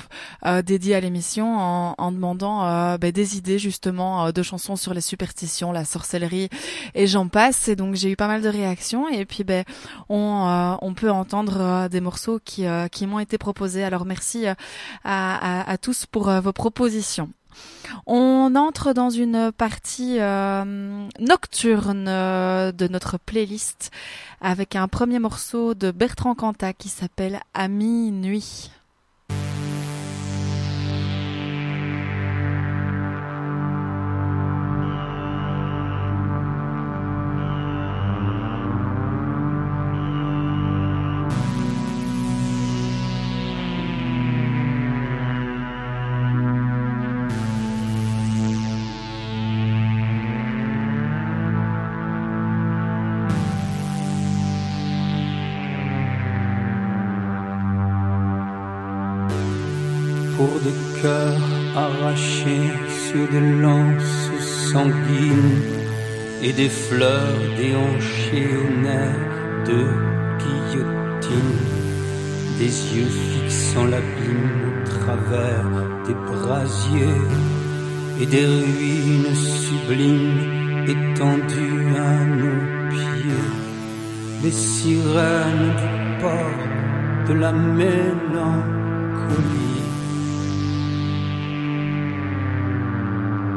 dédié 0.64 0.94
à 0.94 1.00
l'émission 1.00 1.56
en, 1.98 2.12
demandant 2.12 2.96
ben, 2.98 3.10
des 3.10 3.36
idées 3.36 3.58
justement 3.58 4.30
de 4.30 4.42
chansons 4.42 4.76
sur 4.76 4.94
les 4.94 5.00
superstitions, 5.00 5.72
la 5.72 5.84
sorcellerie 5.84 6.48
et 6.94 7.06
j'en 7.06 7.28
passe. 7.28 7.68
Et 7.68 7.76
donc 7.76 7.94
j'ai 7.94 8.10
eu 8.10 8.16
pas 8.16 8.28
mal 8.28 8.42
de 8.42 8.48
réactions 8.48 9.08
et 9.08 9.24
puis 9.24 9.44
ben 9.44 9.64
on, 10.08 10.94
peut 10.96 11.10
entendre 11.10 11.88
des 11.88 12.00
morceaux 12.00 12.40
qui, 12.42 12.66
m'ont 13.06 13.18
été 13.18 13.38
proposés. 13.38 13.84
Alors 13.84 14.06
merci 14.06 14.46
à 15.04 15.76
tous 15.80 16.06
pour 16.06 16.30
vos 16.30 16.52
propositions. 16.52 17.30
On 18.06 18.54
entre 18.56 18.92
dans 18.92 19.10
une 19.10 19.52
partie 19.52 20.20
euh, 20.20 21.08
nocturne 21.18 22.06
euh, 22.08 22.72
de 22.72 22.88
notre 22.88 23.18
playlist 23.18 23.90
avec 24.40 24.76
un 24.76 24.88
premier 24.88 25.18
morceau 25.18 25.74
de 25.74 25.90
Bertrand 25.90 26.34
Cantat 26.34 26.72
qui 26.72 26.88
s'appelle 26.88 27.40
Ami 27.54 28.10
Nuit. 28.12 28.70
Des 66.56 66.70
fleurs 66.70 67.38
déhanchées 67.58 68.48
au 68.56 68.70
nerf 68.80 69.14
de 69.66 69.80
guillotine, 70.42 71.58
des 72.58 72.74
yeux 72.94 73.12
fixant 73.30 73.84
l'abîme 73.84 74.62
au 74.70 74.88
travers 74.88 75.68
des 76.06 76.14
brasiers 76.14 77.20
et 78.20 78.26
des 78.26 78.46
ruines 78.46 79.34
sublimes 79.34 80.84
étendues 80.94 81.88
à 81.94 82.24
nos 82.24 82.60
pieds, 82.90 83.44
les 84.42 84.50
sirènes 84.50 85.74
du 85.82 86.22
port 86.22 86.64
de 87.28 87.34
la 87.34 87.52
mélancolie 87.52 87.96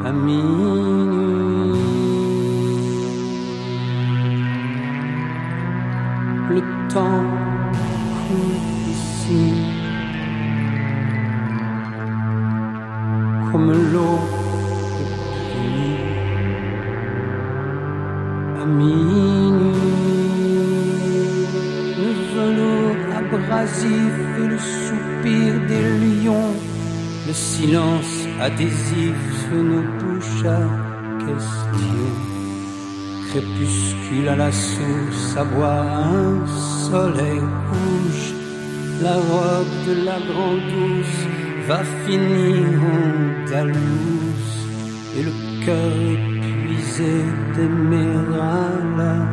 à 0.04 0.12
minuit. 0.12 1.59
Temps 6.92 7.24
coule 8.26 8.58
ici 8.90 9.44
comme 13.50 13.72
l'eau 13.92 14.18
de 14.98 15.04
à 18.60 18.66
minuit. 18.66 19.70
Le 22.00 22.10
velours 22.32 23.02
abrasif 23.20 24.14
et 24.40 24.46
le 24.46 24.58
soupir 24.58 25.48
des 25.68 25.86
lions, 26.04 26.54
le 27.26 27.32
silence 27.32 28.14
adhésif 28.40 29.18
sur 29.42 29.62
nos 29.62 29.84
bouches 29.98 30.44
à 30.44 30.62
question. 31.24 32.06
Crépuscule 33.28 34.28
à 34.28 34.36
la 34.36 34.50
source, 34.50 35.36
à 35.36 35.44
soleil 36.90 37.40
rouge. 37.68 38.26
La 39.02 39.14
robe 39.14 39.74
de 39.86 39.94
la 40.04 40.18
grande 40.28 40.64
douce 40.72 41.20
va 41.68 41.80
finir 42.04 42.66
en 42.96 43.50
dalouse 43.50 44.52
et 45.16 45.22
le 45.28 45.34
cœur 45.64 45.92
épuisé 46.14 47.14
à 48.40 49.29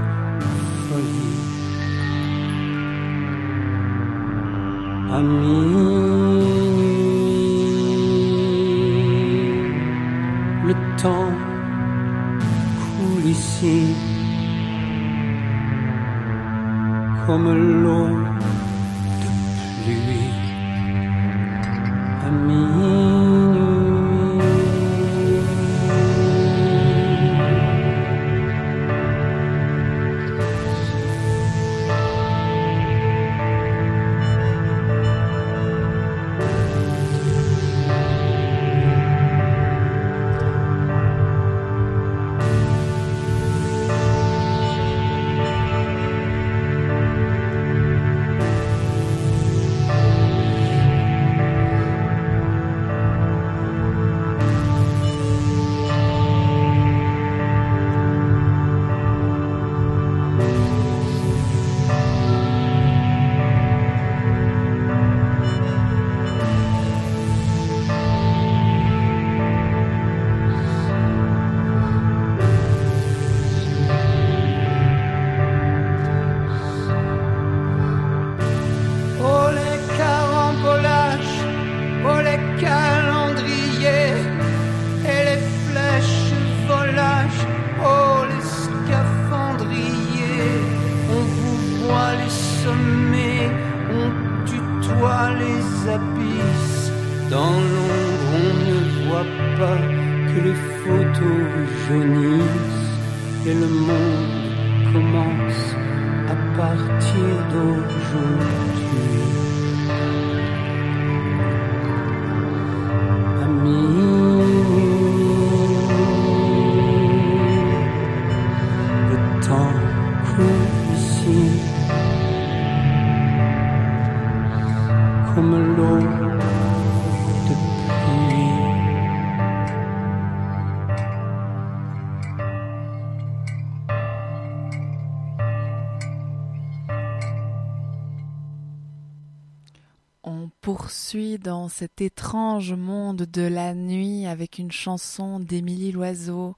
cet 141.77 142.01
étrange 142.01 142.73
monde 142.73 143.27
de 143.31 143.43
la 143.43 143.75
nuit 143.75 144.25
avec 144.25 144.57
une 144.57 144.71
chanson 144.71 145.39
d'Émilie 145.39 145.91
Loiseau, 145.91 146.55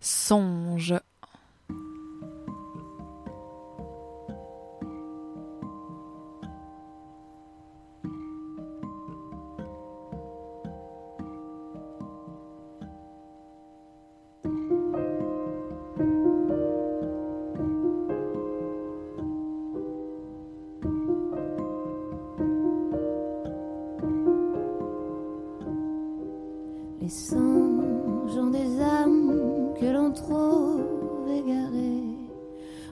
Songe. 0.00 0.94
Les 27.04 27.10
songes 27.10 28.38
ont 28.38 28.46
des 28.46 28.80
âmes 28.80 29.74
que 29.78 29.84
l'on 29.84 30.10
trouve 30.10 31.28
égarées 31.28 32.16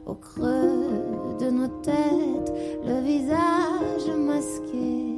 au 0.05 0.13
creux 0.13 1.37
de 1.41 1.49
nos 1.49 1.69
têtes, 1.81 2.53
le 2.85 3.01
visage 3.01 4.15
masqué. 4.15 5.17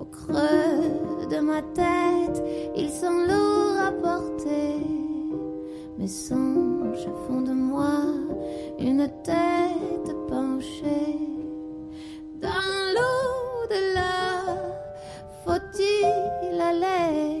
Au 0.00 0.06
creux 0.06 1.28
de 1.30 1.38
ma 1.40 1.60
tête, 1.60 2.42
ils 2.74 2.88
sont 2.88 3.26
lourds 3.28 3.78
à 3.78 3.92
porter. 3.92 4.80
Mes 5.98 6.08
songes 6.08 7.10
font 7.26 7.42
de 7.42 7.52
moi 7.52 8.06
une 8.78 9.06
tête 9.22 10.16
penchée. 10.28 11.18
Dans 12.40 12.68
l'au-delà, 12.94 14.54
faut-il 15.44 16.58
aller 16.58 17.37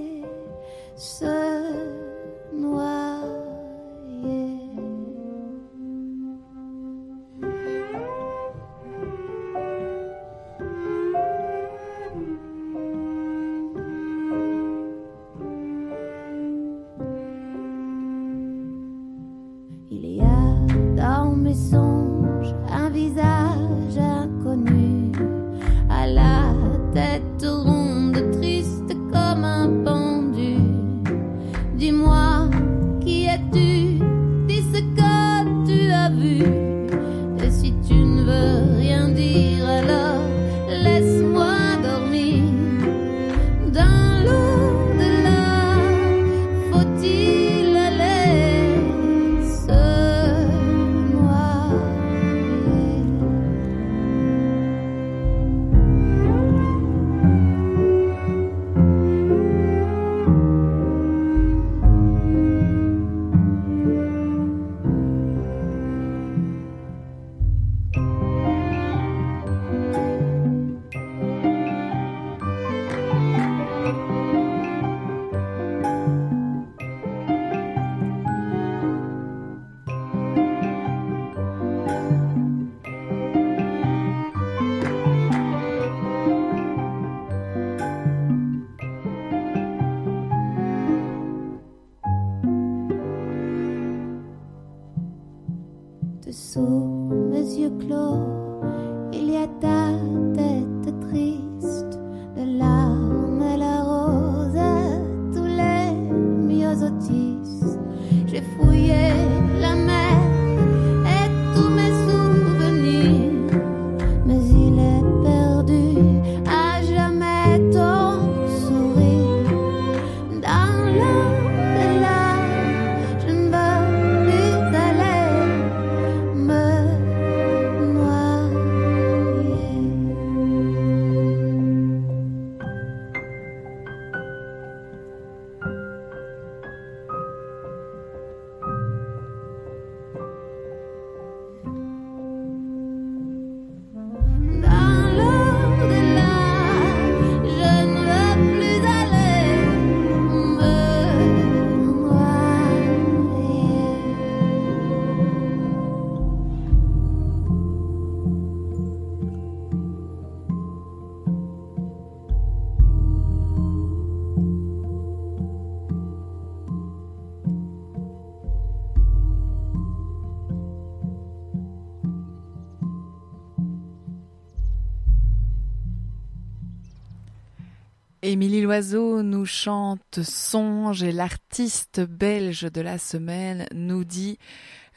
Émilie 178.28 178.60
Loiseau 178.60 179.22
nous 179.22 179.46
chante 179.46 180.20
Songe 180.22 181.02
et 181.02 181.12
l'artiste 181.12 182.00
belge 182.00 182.70
de 182.70 182.82
la 182.82 182.98
semaine 182.98 183.66
nous 183.72 184.04
dit 184.04 184.36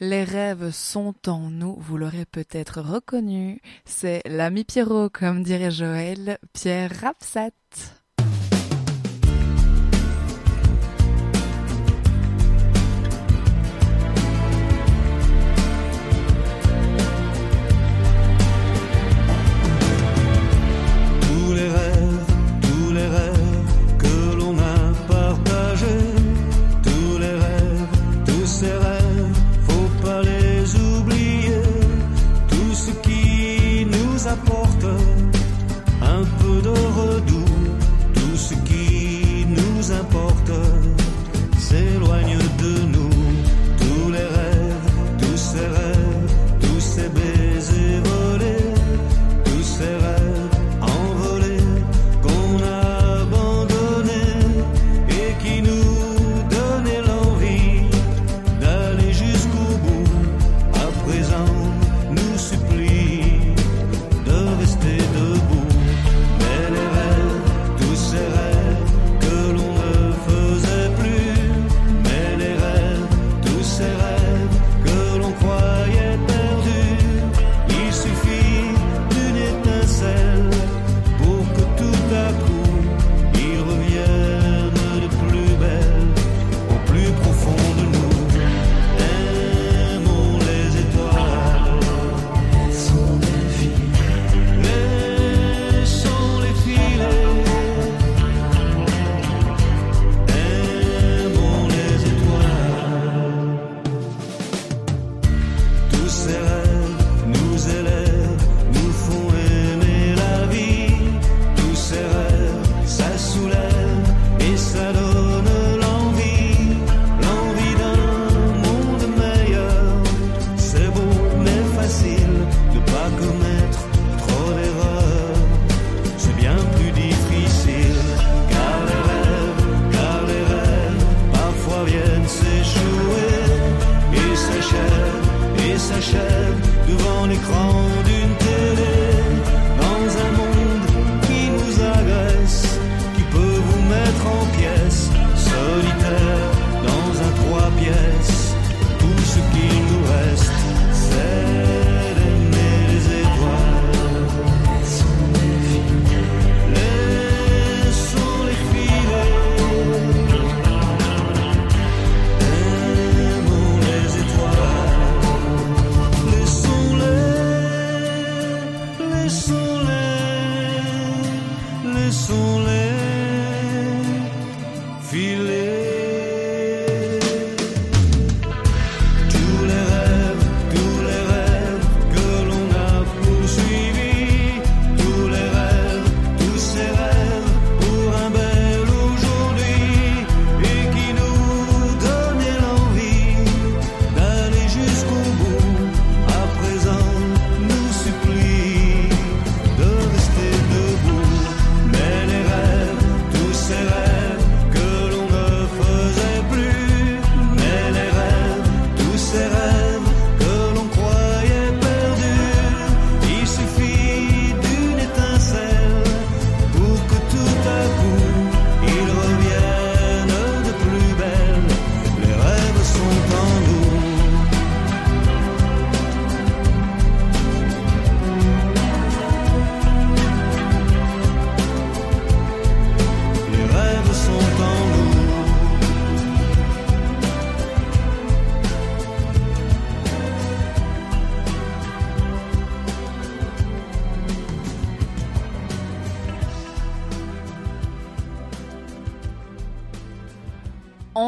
Les 0.00 0.22
rêves 0.22 0.70
sont 0.70 1.14
en 1.26 1.48
nous, 1.48 1.74
vous 1.78 1.96
l'aurez 1.96 2.26
peut-être 2.26 2.82
reconnu, 2.82 3.62
c'est 3.86 4.20
l'ami 4.26 4.64
Pierrot 4.64 5.08
comme 5.08 5.42
dirait 5.42 5.70
Joël, 5.70 6.36
Pierre 6.52 6.92
Rapsat. 7.00 7.52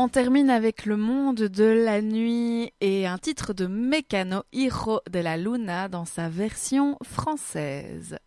On 0.05 0.09
termine 0.09 0.51
avec 0.51 0.85
le 0.85 0.99
monde 0.99 1.45
de 1.45 1.65
la 1.65 2.03
nuit 2.03 2.75
et 2.83 3.07
un 3.07 3.17
titre 3.17 3.55
de 3.55 3.67
Mecano 3.67 4.43
Hijo 4.53 5.01
de 5.11 5.19
la 5.19 5.39
Luna 5.39 5.89
dans 5.89 6.05
sa 6.05 6.29
version 6.29 6.99
française. 7.03 8.19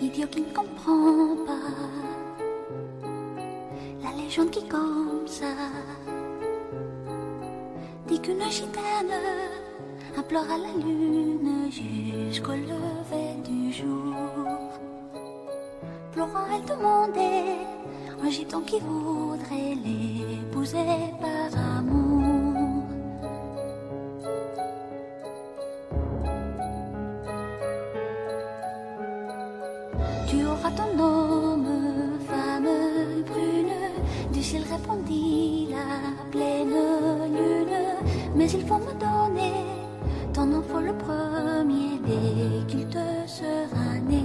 Idiot 0.00 0.28
qui 0.28 0.42
ne 0.42 0.54
comprend 0.54 1.34
pas 1.44 1.58
la 4.04 4.22
légende 4.22 4.52
qui 4.52 4.64
comme 4.68 5.26
ça 5.26 5.52
dit 8.06 8.20
qu'une 8.20 8.48
gitane 8.48 9.10
implore 10.16 10.44
à 10.44 10.58
la 10.58 10.72
lune 10.84 11.70
jusqu'au 11.70 12.52
lever 12.52 13.34
du 13.44 13.72
jour. 13.72 14.14
Pleurant, 16.12 16.46
elle 16.54 16.64
demandait 16.64 17.58
un 18.22 18.30
gitan 18.30 18.60
qui 18.60 18.78
voudrait 18.80 19.74
l'épouser 19.84 20.76
par 21.20 21.78
amour. 21.78 22.84
Tu 30.28 30.46
auras 30.46 30.70
ton 30.70 30.98
homme, 30.98 31.66
femme 32.28 32.68
brune. 33.26 34.32
Du 34.32 34.42
ciel 34.42 34.62
répondit 34.70 35.68
la 35.70 36.30
pleine 36.30 36.70
lune. 37.34 37.78
Mais 38.36 38.50
il 38.50 38.66
faut 38.66 38.78
me 38.78 38.92
donner 38.98 39.23
le 40.80 40.92
premier 40.94 41.98
dès 42.06 42.66
qu'il 42.66 42.86
te 42.88 42.98
sera 43.26 43.98
né. 44.08 44.22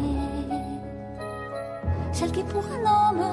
Celle 2.12 2.32
qui 2.32 2.44
pour 2.44 2.64
un 2.64 2.84
homme, 2.94 3.26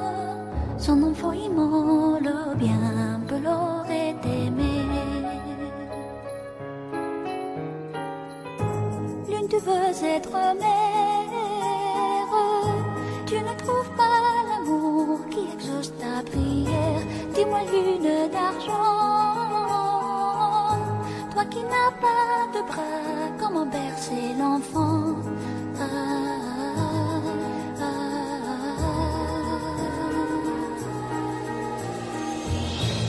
son 0.79 1.03
enfant 1.03 1.33
immole, 1.33 2.31
bien 2.57 3.21
peu 3.27 3.39
l'aurait 3.39 4.15
aimé. 4.25 4.75
L'une 9.29 9.49
tu 9.49 9.57
veux 9.57 10.07
être 10.17 10.33
mère, 10.65 12.33
tu 13.27 13.35
ne 13.35 13.55
trouves 13.65 13.93
pas 13.97 14.21
l'amour 14.49 15.19
qui 15.31 15.41
exauce 15.55 15.93
ta 15.99 16.23
prière. 16.31 17.03
Dis-moi 17.35 17.61
lune 17.73 18.31
d'argent, 18.31 19.26
qui 21.51 21.63
n'as 21.63 21.93
pas 22.01 22.47
de 22.55 22.61
bras, 22.67 23.31
comment 23.39 23.67
bercer 23.67 24.35
l'enfant 24.39 25.17
Ah, 25.79 25.85
ah, 27.81 27.83
ah. 27.83 27.97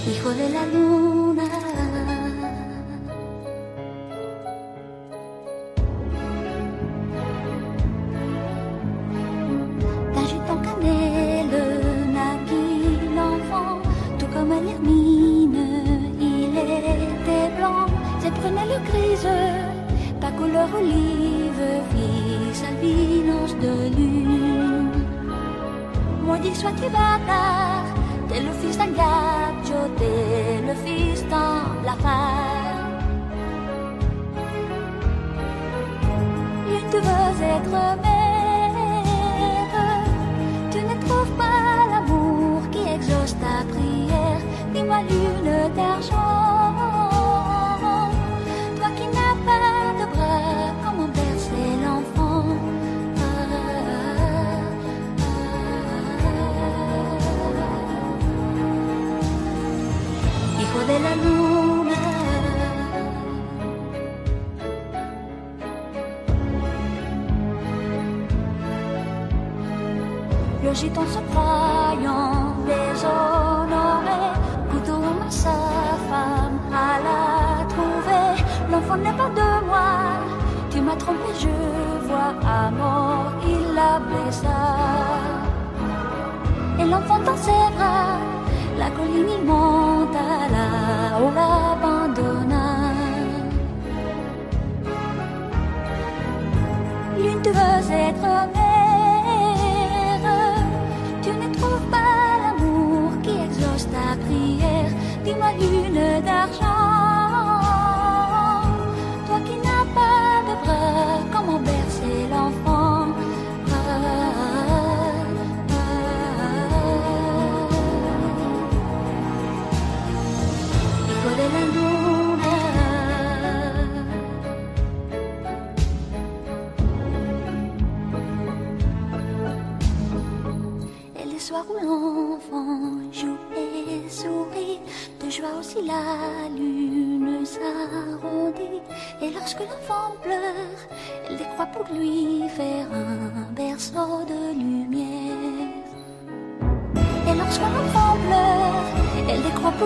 Hijo 0.09 0.31
de 0.33 0.47
la 0.53 0.63
luna. 0.73 1.46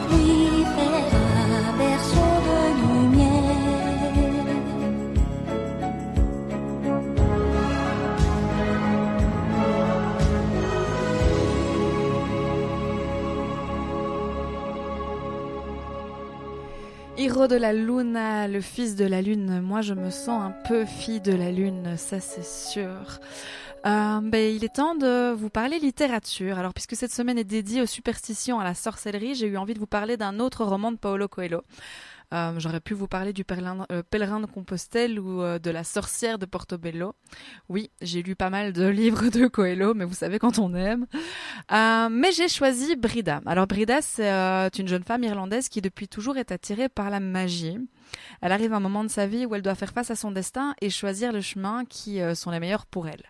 De. 0.10 0.32
Hiro 17.22 17.48
de 17.48 17.56
la 17.56 17.72
Luna, 17.72 18.48
le 18.48 18.62
fils 18.62 18.96
de 18.96 19.06
la 19.06 19.22
lune. 19.22 19.62
Moi, 19.62 19.82
je 19.82 19.94
me 19.94 20.10
sens 20.10 20.42
un 20.42 20.56
peu 20.68 20.86
fille 20.86 21.22
de 21.22 21.34
la 21.34 21.52
lune, 21.52 21.96
ça 21.96 22.20
c'est 22.20 22.44
sûr. 22.44 23.20
Euh, 23.86 24.20
ben, 24.22 24.56
il 24.56 24.64
est 24.64 24.76
temps 24.76 24.96
de 24.96 25.34
vous 25.34 25.50
parler 25.50 25.80
littérature. 25.80 26.60
Alors, 26.60 26.74
puisque 26.74 26.96
cette 26.96 27.12
semaine 27.12 27.40
est 27.40 27.44
dédiée 27.44 27.82
aux 27.82 27.88
superstitions, 27.88 28.60
à 28.60 28.64
la 28.64 28.76
sorcellerie, 28.76 29.34
j'ai 29.34 29.48
eu 29.48 29.58
envie 29.58 29.74
de 29.74 29.80
vous 29.80 29.88
parler 29.88 30.18
d'un 30.18 30.40
autre 30.40 30.64
roman 30.66 30.92
de 30.92 30.98
Paolo 30.98 31.28
Coelho. 31.28 31.64
Euh, 32.34 32.54
J'aurais 32.60 32.80
pu 32.80 32.94
vous 32.94 33.08
parler 33.08 33.34
du 33.34 33.44
pèlerin, 33.44 33.86
euh, 33.92 34.04
pèlerin 34.10 34.40
de 34.40 34.46
Compostelle 34.46 35.20
ou 35.20 35.42
de 35.42 35.70
la 35.72 35.84
sorcière 35.84 36.38
de 36.38 36.46
Portobello. 36.46 37.16
Oui, 37.70 37.90
j'ai 38.02 38.22
lu 38.22 38.36
pas 38.36 38.52
mal 38.52 38.72
de 38.72 38.88
livres 38.88 39.30
de 39.30 39.48
Coelho, 39.48 39.96
mais 39.96 40.06
vous 40.06 40.14
savez 40.14 40.38
quand 40.38 40.60
on 40.60 40.74
aime. 40.76 41.08
Mais 41.72 42.32
j'ai 42.32 42.48
choisi 42.48 42.96
Brida. 42.96 43.42
Alors 43.48 43.66
Brida, 43.66 44.02
c'est 44.02 44.80
une 44.80 44.88
jeune 44.88 45.04
femme 45.04 45.24
irlandaise 45.24 45.70
qui 45.70 45.82
depuis 45.82 46.08
toujours 46.08 46.38
est 46.38 46.52
attirée 46.52 46.88
par 46.88 47.10
la 47.10 47.20
magie. 47.20 47.80
Elle 48.42 48.52
arrive 48.52 48.74
à 48.74 48.78
un 48.78 48.82
moment 48.82 49.04
de 49.04 49.10
sa 49.10 49.26
vie 49.26 49.46
où 49.46 49.56
elle 49.56 49.62
doit 49.64 49.76
faire 49.76 49.92
face 49.92 50.12
à 50.12 50.16
son 50.16 50.32
destin 50.32 50.76
et 50.82 50.90
choisir 50.90 51.34
le 51.34 51.42
chemin 51.42 51.84
qui 51.86 52.20
sont 52.36 52.52
les 52.52 52.60
meilleurs 52.60 52.86
pour 52.86 53.08
elle. 53.08 53.24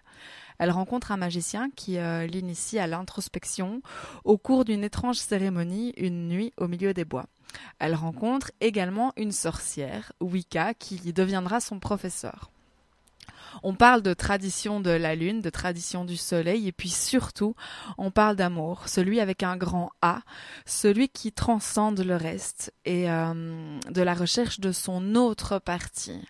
Elle 0.61 0.69
rencontre 0.69 1.11
un 1.11 1.17
magicien 1.17 1.71
qui 1.75 1.97
euh, 1.97 2.27
l'initie 2.27 2.77
à 2.77 2.85
l'introspection 2.85 3.81
au 4.23 4.37
cours 4.37 4.63
d'une 4.63 4.83
étrange 4.83 5.17
cérémonie 5.17 5.91
une 5.97 6.27
nuit 6.27 6.53
au 6.55 6.67
milieu 6.67 6.93
des 6.93 7.03
bois. 7.03 7.25
Elle 7.79 7.95
rencontre 7.95 8.51
également 8.61 9.11
une 9.17 9.31
sorcière, 9.31 10.13
Wicca, 10.21 10.75
qui 10.75 11.13
deviendra 11.13 11.61
son 11.61 11.79
professeur. 11.79 12.51
On 13.63 13.73
parle 13.73 14.01
de 14.01 14.13
tradition 14.13 14.79
de 14.79 14.91
la 14.91 15.15
lune, 15.15 15.41
de 15.41 15.49
tradition 15.49 16.05
du 16.05 16.17
soleil, 16.17 16.67
et 16.67 16.71
puis 16.71 16.89
surtout, 16.89 17.55
on 17.97 18.11
parle 18.11 18.35
d'amour, 18.35 18.87
celui 18.87 19.19
avec 19.19 19.43
un 19.43 19.57
grand 19.57 19.91
A, 20.01 20.21
celui 20.65 21.09
qui 21.09 21.31
transcende 21.31 21.99
le 21.99 22.15
reste, 22.15 22.73
et 22.85 23.09
euh, 23.09 23.79
de 23.89 24.01
la 24.01 24.13
recherche 24.13 24.59
de 24.59 24.71
son 24.71 25.15
autre 25.15 25.59
partie. 25.59 26.21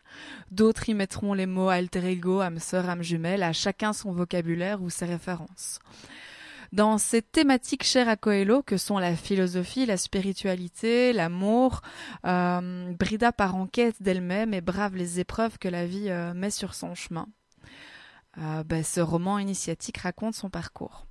D'autres 0.52 0.90
y 0.90 0.94
mettront 0.94 1.34
les 1.34 1.46
mots 1.46 1.70
alter 1.70 2.06
ego, 2.06 2.42
âme 2.42 2.60
sœur, 2.60 2.90
âme 2.90 3.04
jumelle, 3.04 3.44
à 3.44 3.54
chacun 3.54 3.94
son 3.94 4.12
vocabulaire 4.12 4.82
ou 4.82 4.90
ses 4.90 5.06
références. 5.06 5.80
Dans 6.72 6.98
ces 6.98 7.22
thématiques 7.22 7.84
chères 7.84 8.08
à 8.08 8.16
Coelho, 8.16 8.64
que 8.64 8.78
sont 8.78 8.98
la 8.98 9.18
philosophie, 9.18 9.86
la 9.86 9.98
spiritualité, 9.98 11.12
l'amour, 11.12 11.82
euh, 12.26 12.94
Brida 12.98 13.34
part 13.34 13.56
en 13.56 13.68
quête 13.68 14.02
d'elle-même 14.02 14.54
et 14.54 14.62
brave 14.62 14.96
les 14.96 15.20
épreuves 15.20 15.58
que 15.58 15.68
la 15.68 15.86
vie 15.86 16.10
euh, 16.10 16.34
met 16.34 16.50
sur 16.50 16.74
son 16.74 16.96
chemin. 16.96 17.28
Euh, 18.38 18.64
ben, 18.64 18.84
ce 18.86 19.02
roman 19.02 19.38
initiatique 19.38 19.98
raconte 19.98 20.36
son 20.36 20.50
parcours. 20.50 21.08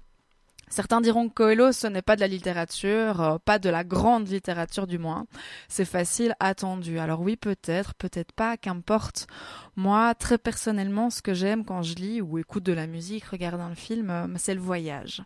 Certains 0.71 1.01
diront 1.01 1.29
que 1.29 1.35
Coelho, 1.35 1.73
ce 1.73 1.89
n'est 1.89 2.01
pas 2.01 2.15
de 2.15 2.21
la 2.21 2.29
littérature, 2.29 3.21
euh, 3.21 3.39
pas 3.45 3.59
de 3.59 3.69
la 3.69 3.83
grande 3.83 4.29
littérature 4.29 4.87
du 4.87 4.99
moins. 4.99 5.27
C'est 5.69 5.85
facile, 5.85 6.35
attendu. 6.39 7.01
Alors 7.01 7.21
oui, 7.21 7.37
peut-être, 7.37 7.95
peut-être 7.95 8.33
pas, 8.33 8.57
qu'importe. 8.57 9.27
Moi, 9.75 10.15
très 10.15 10.39
personnellement, 10.39 11.11
ce 11.11 11.23
que 11.23 11.35
j'aime 11.35 11.65
quand 11.65 11.83
je 11.83 11.97
lis 11.97 12.21
ou 12.21 12.39
écoute 12.39 12.63
de 12.63 12.73
la 12.73 12.87
musique, 12.87 13.25
regarde 13.25 13.61
un 13.61 13.75
film, 13.75 14.11
euh, 14.11 14.27
c'est 14.37 14.55
le 14.55 14.61
voyage. 14.61 15.23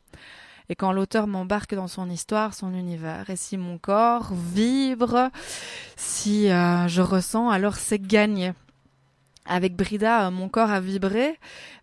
Et 0.70 0.74
quand 0.76 0.92
l'auteur 0.92 1.26
m'embarque 1.26 1.74
dans 1.74 1.88
son 1.88 2.08
histoire, 2.08 2.54
son 2.54 2.72
univers, 2.72 3.28
et 3.28 3.36
si 3.36 3.58
mon 3.58 3.76
corps 3.76 4.32
vibre, 4.32 5.30
si 5.96 6.50
euh, 6.50 6.88
je 6.88 7.02
ressens, 7.02 7.50
alors 7.50 7.76
c'est 7.76 7.98
gagné. 7.98 8.54
Avec 9.46 9.76
Brida, 9.76 10.26
euh, 10.26 10.30
mon 10.30 10.48
corps 10.48 10.70
a 10.70 10.80
vibré, 10.80 11.38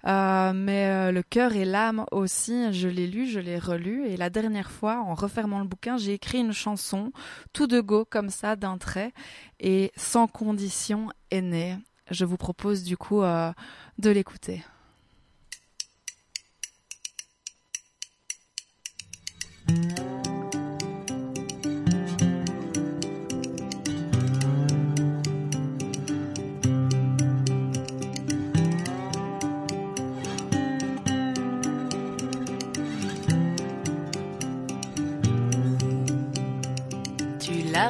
euh, 0.07 0.51
mais 0.53 0.87
euh, 0.87 1.11
le 1.11 1.21
cœur 1.21 1.55
et 1.55 1.65
l'âme 1.65 2.05
aussi. 2.11 2.73
Je 2.73 2.87
l'ai 2.87 3.05
lu, 3.05 3.27
je 3.27 3.39
l'ai 3.39 3.59
relu, 3.59 4.07
et 4.07 4.17
la 4.17 4.31
dernière 4.31 4.71
fois, 4.71 4.99
en 4.99 5.13
refermant 5.13 5.59
le 5.59 5.65
bouquin, 5.65 5.97
j'ai 5.97 6.13
écrit 6.13 6.39
une 6.39 6.53
chanson, 6.53 7.11
tout 7.53 7.67
de 7.67 7.79
go, 7.79 8.03
comme 8.03 8.29
ça, 8.29 8.55
d'un 8.55 8.77
trait, 8.77 9.11
et 9.59 9.91
sans 9.95 10.27
condition 10.27 11.09
est 11.29 11.41
née. 11.41 11.77
Je 12.09 12.25
vous 12.25 12.37
propose 12.37 12.83
du 12.83 12.97
coup 12.97 13.21
de 13.21 14.09
l'écouter. 14.09 14.63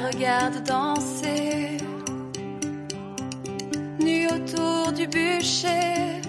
La 0.02 0.08
regardes 0.08 0.64
danser, 0.64 1.78
nue 4.00 4.28
autour 4.28 4.92
du 4.94 5.08
bûcher. 5.08 6.22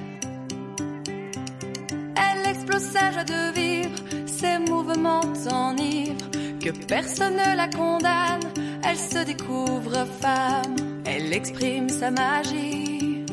Elle 2.16 2.50
explose 2.50 2.82
sa 2.82 3.10
joie 3.12 3.24
de 3.24 3.52
vivre, 3.54 3.98
ses 4.26 4.58
mouvements 4.58 5.20
enivrent, 5.50 6.30
que 6.60 6.70
personne 6.86 7.34
ne 7.36 7.56
la 7.56 7.68
condamne. 7.68 8.40
Elle 8.84 8.98
se 8.98 9.24
découvre 9.24 10.06
femme, 10.20 10.76
elle 11.04 11.32
exprime 11.32 11.88
sa 11.88 12.10
magie, 12.10 13.24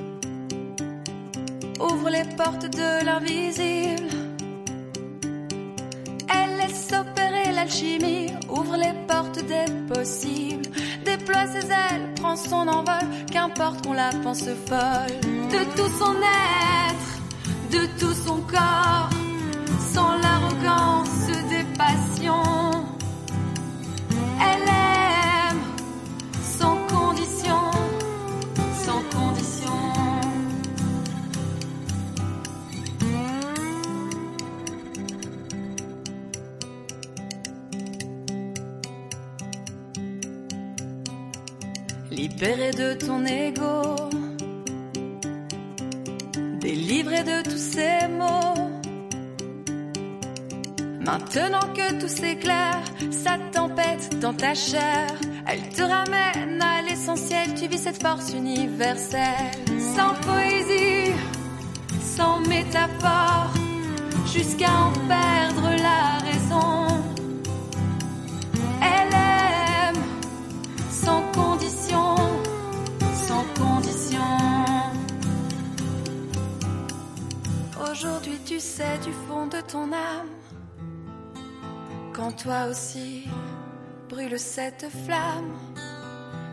ouvre 1.80 2.10
les 2.10 2.28
portes 2.36 2.70
de 2.70 3.06
l'invisible. 3.06 4.10
Elle 6.34 6.58
laisse 6.58 6.92
opérer 6.94 7.52
l'alchimie, 7.54 8.28
ouvre 8.50 8.78
les 8.78 8.94
son 12.36 12.68
envol, 12.68 13.08
qu'importe 13.32 13.86
qu'on 13.86 13.94
la 13.94 14.10
pense 14.24 14.44
folle. 14.44 15.20
De 15.52 15.64
tout 15.76 15.92
son 15.98 16.16
être, 16.16 17.12
de 17.72 17.86
tout 18.00 18.14
son 18.14 18.42
corps, 18.42 19.10
sans 19.94 20.18
l'arrogance 20.18 21.29
s'éclaire, 52.10 52.82
sa 53.12 53.38
tempête 53.54 54.20
dans 54.20 54.34
ta 54.34 54.54
chair, 54.54 55.08
elle 55.48 55.70
te 55.70 55.82
ramène 55.82 56.62
à 56.62 56.82
l'essentiel. 56.82 57.54
Tu 57.56 57.68
vis 57.68 57.78
cette 57.78 58.02
force 58.02 58.34
universelle, 58.34 59.52
sans 59.96 60.14
poésie, 60.28 61.14
sans 62.02 62.40
métaphore 62.42 63.54
jusqu'à 64.26 64.72
en 64.72 64.92
perdre 65.08 65.70
la 65.88 66.18
raison. 66.30 66.88
Elle 68.82 69.14
aime 69.14 70.04
sans 70.90 71.22
condition, 71.32 72.16
sans 73.28 73.46
condition. 73.64 74.20
Aujourd'hui 77.92 78.40
tu 78.46 78.60
sais 78.60 78.98
du 79.04 79.12
fond 79.28 79.48
de 79.48 79.62
ton 79.62 79.92
âme, 79.92 80.30
quand 82.20 82.34
toi 82.34 82.66
aussi 82.70 83.24
brûle 84.10 84.38
cette 84.38 84.88
flamme, 85.06 85.54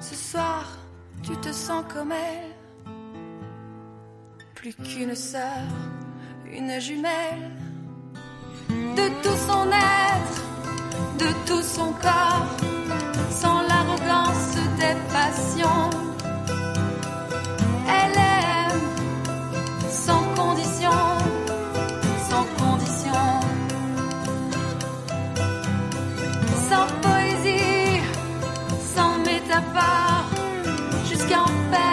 ce 0.00 0.14
soir 0.14 0.78
tu 1.24 1.36
te 1.38 1.50
sens 1.50 1.84
comme 1.92 2.12
elle, 2.12 2.52
plus 4.54 4.74
qu'une 4.74 5.16
sœur, 5.16 5.66
une 6.52 6.80
jumelle, 6.80 7.50
de 8.68 9.08
tout 9.24 9.38
son 9.48 9.66
être, 9.72 10.38
de 11.18 11.30
tout 11.46 11.62
son 11.62 11.92
corps, 11.94 12.46
sans 13.30 13.62
l'arrogance 13.62 14.54
des 14.78 14.94
passions. 15.12 16.15
Jusqu'à 31.36 31.42
en 31.42 31.85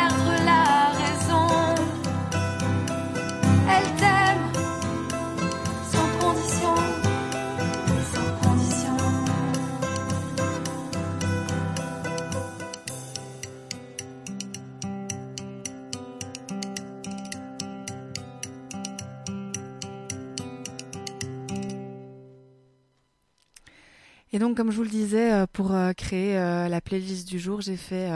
Et 24.35 24.39
donc, 24.39 24.57
comme 24.57 24.71
je 24.71 24.77
vous 24.77 24.83
le 24.83 24.89
disais, 24.89 25.31
euh, 25.31 25.45
pour 25.45 25.75
euh, 25.75 25.93
créer 25.93 26.35
euh, 26.39 26.67
la 26.67 26.81
playlist 26.81 27.27
du 27.27 27.37
jour, 27.37 27.61
j'ai 27.61 27.77
fait 27.77 28.09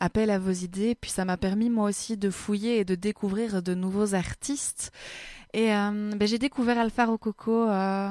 appel 0.00 0.30
à 0.30 0.38
vos 0.38 0.50
idées. 0.50 0.94
Puis 0.94 1.10
ça 1.10 1.26
m'a 1.26 1.36
permis 1.36 1.68
moi 1.68 1.90
aussi 1.90 2.16
de 2.16 2.30
fouiller 2.30 2.78
et 2.78 2.84
de 2.86 2.94
découvrir 2.94 3.62
de 3.62 3.74
nouveaux 3.74 4.14
artistes. 4.14 4.90
Et 5.52 5.66
ben, 5.66 6.26
j'ai 6.26 6.38
découvert 6.38 6.78
Alpha 6.78 7.08
euh, 7.08 8.10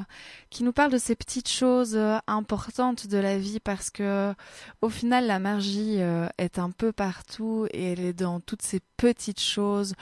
qui 0.50 0.64
nous 0.64 0.74
parle 0.74 0.92
de 0.92 0.98
ces 0.98 1.16
petites 1.16 1.48
choses 1.48 1.98
importantes 2.28 3.08
de 3.08 3.18
la 3.18 3.38
vie 3.38 3.62
parce 3.62 3.90
que 3.90 4.34
au 4.82 4.90
final 4.90 5.26
la 5.26 5.40
magie 5.40 6.00
est 6.38 6.60
un 6.60 6.70
peu 6.70 6.92
partout 6.92 7.66
et 7.72 7.94
elle 7.94 8.02
est 8.02 8.14
dans 8.14 8.42
toutes 8.42 8.62
ces 8.62 8.82
petites 8.98 9.40
choses 9.40 9.94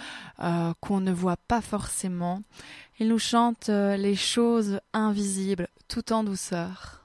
qu'on 0.82 1.00
ne 1.00 1.12
voit 1.12 1.38
pas 1.38 1.62
forcément. 1.62 2.42
Il 3.00 3.10
nous 3.10 3.20
chante 3.20 3.68
les 3.70 4.16
choses 4.16 4.80
invisibles 4.94 5.68
tout 5.88 6.12
en 6.12 6.24
douceur. 6.24 6.97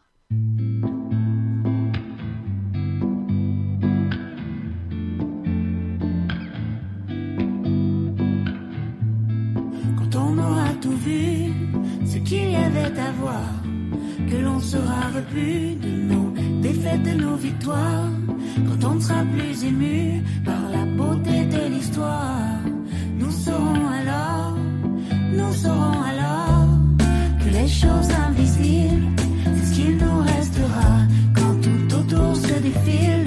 Quand 9.98 10.18
on 10.18 10.38
aura 10.38 10.68
tout 10.80 10.96
vu, 11.06 11.52
ce 12.04 12.18
qu'il 12.18 12.50
y 12.50 12.56
avait 12.56 12.98
à 12.98 13.12
voir, 13.20 13.52
que 14.30 14.36
l'on 14.36 14.60
sera 14.60 15.08
repu 15.14 15.76
de 15.76 15.90
nos 16.10 16.32
défaites, 16.60 17.02
de 17.02 17.22
nos 17.22 17.36
victoires, 17.36 18.10
quand 18.66 18.88
on 18.88 19.00
sera 19.00 19.22
plus 19.24 19.64
ému 19.64 20.22
par 20.44 20.62
la 20.70 20.84
beauté 20.84 21.44
de 21.46 21.74
l'histoire, 21.74 22.60
nous 23.18 23.30
saurons 23.30 23.88
alors, 24.00 24.56
nous 25.32 25.52
saurons 25.52 26.02
alors 26.02 26.68
que 27.40 27.48
les 27.50 27.68
choses 27.68 28.10
invisibles, 28.28 29.11
autour 32.74 33.21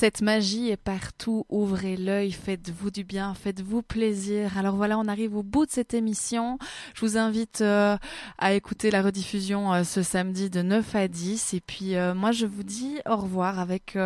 Cette 0.00 0.22
magie 0.22 0.70
est 0.70 0.78
partout, 0.78 1.44
ouvrez 1.50 1.94
l'œil, 1.94 2.32
faites-vous 2.32 2.90
du 2.90 3.04
bien, 3.04 3.34
faites-vous 3.34 3.82
plaisir. 3.82 4.56
Alors 4.56 4.74
voilà, 4.74 4.98
on 4.98 5.06
arrive 5.06 5.36
au 5.36 5.42
bout 5.42 5.66
de 5.66 5.70
cette 5.70 5.92
émission. 5.92 6.58
Je 6.94 7.02
vous 7.02 7.18
invite 7.18 7.60
euh, 7.60 7.98
à 8.38 8.54
écouter 8.54 8.90
la 8.90 9.02
rediffusion 9.02 9.74
euh, 9.74 9.84
ce 9.84 10.02
samedi 10.02 10.48
de 10.48 10.62
9 10.62 10.94
à 10.94 11.06
10. 11.06 11.52
Et 11.52 11.60
puis 11.60 11.96
euh, 11.96 12.14
moi, 12.14 12.32
je 12.32 12.46
vous 12.46 12.62
dis 12.62 12.96
au 13.06 13.16
revoir 13.16 13.58
avec 13.58 13.98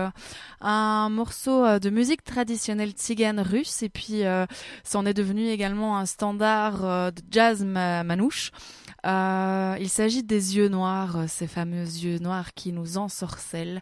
un 0.61 1.09
morceau 1.11 1.79
de 1.79 1.91
musique 1.91 2.25
traditionnelle 2.25 2.91
tzigane 2.91 3.39
russe. 3.39 3.85
Et 3.85 3.89
puis, 3.89 4.23
ça 4.83 4.99
en 4.99 5.07
est 5.07 5.15
devenu 5.15 5.47
également 5.47 5.97
un 5.97 6.07
standard 6.07 7.13
de 7.13 7.23
jazz 7.31 7.65
manouche. 7.65 8.51
Euh, 9.05 9.77
il 9.81 9.89
s'agit 9.89 10.23
des 10.23 10.57
yeux 10.57 10.69
noirs, 10.69 11.17
euh, 11.17 11.25
ces 11.29 11.47
fameux 11.47 11.85
yeux 11.85 12.19
noirs 12.19 12.55
qui 12.55 12.73
nous 12.73 12.97
ensorcellent. 12.97 13.81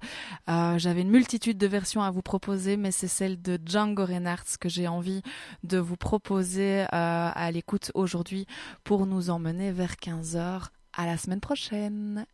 Euh, 0.49 0.79
J'avais 0.79 1.03
une 1.03 1.11
multitude 1.11 1.59
de 1.59 1.67
versions 1.67 2.03
à 2.03 2.11
vous 2.11 2.23
proposer, 2.23 2.77
mais 2.77 2.91
c'est 2.91 3.09
celle 3.09 3.41
de 3.41 3.59
Django 3.65 4.05
Reinhardt 4.05 4.57
que 4.61 4.69
j'ai 4.69 4.89
envie 4.89 5.23
de 5.63 5.79
vous 5.79 5.97
proposer 5.97 6.85
à 6.91 7.51
l'écoute 7.53 7.91
aujourd'hui 7.95 8.47
pour 8.85 9.07
nous 9.07 9.31
emmener 9.31 9.73
vers 9.73 9.95
15h. 9.95 10.69
À 10.95 11.07
la 11.07 11.17
semaine 11.17 11.41
prochaine. 11.41 12.27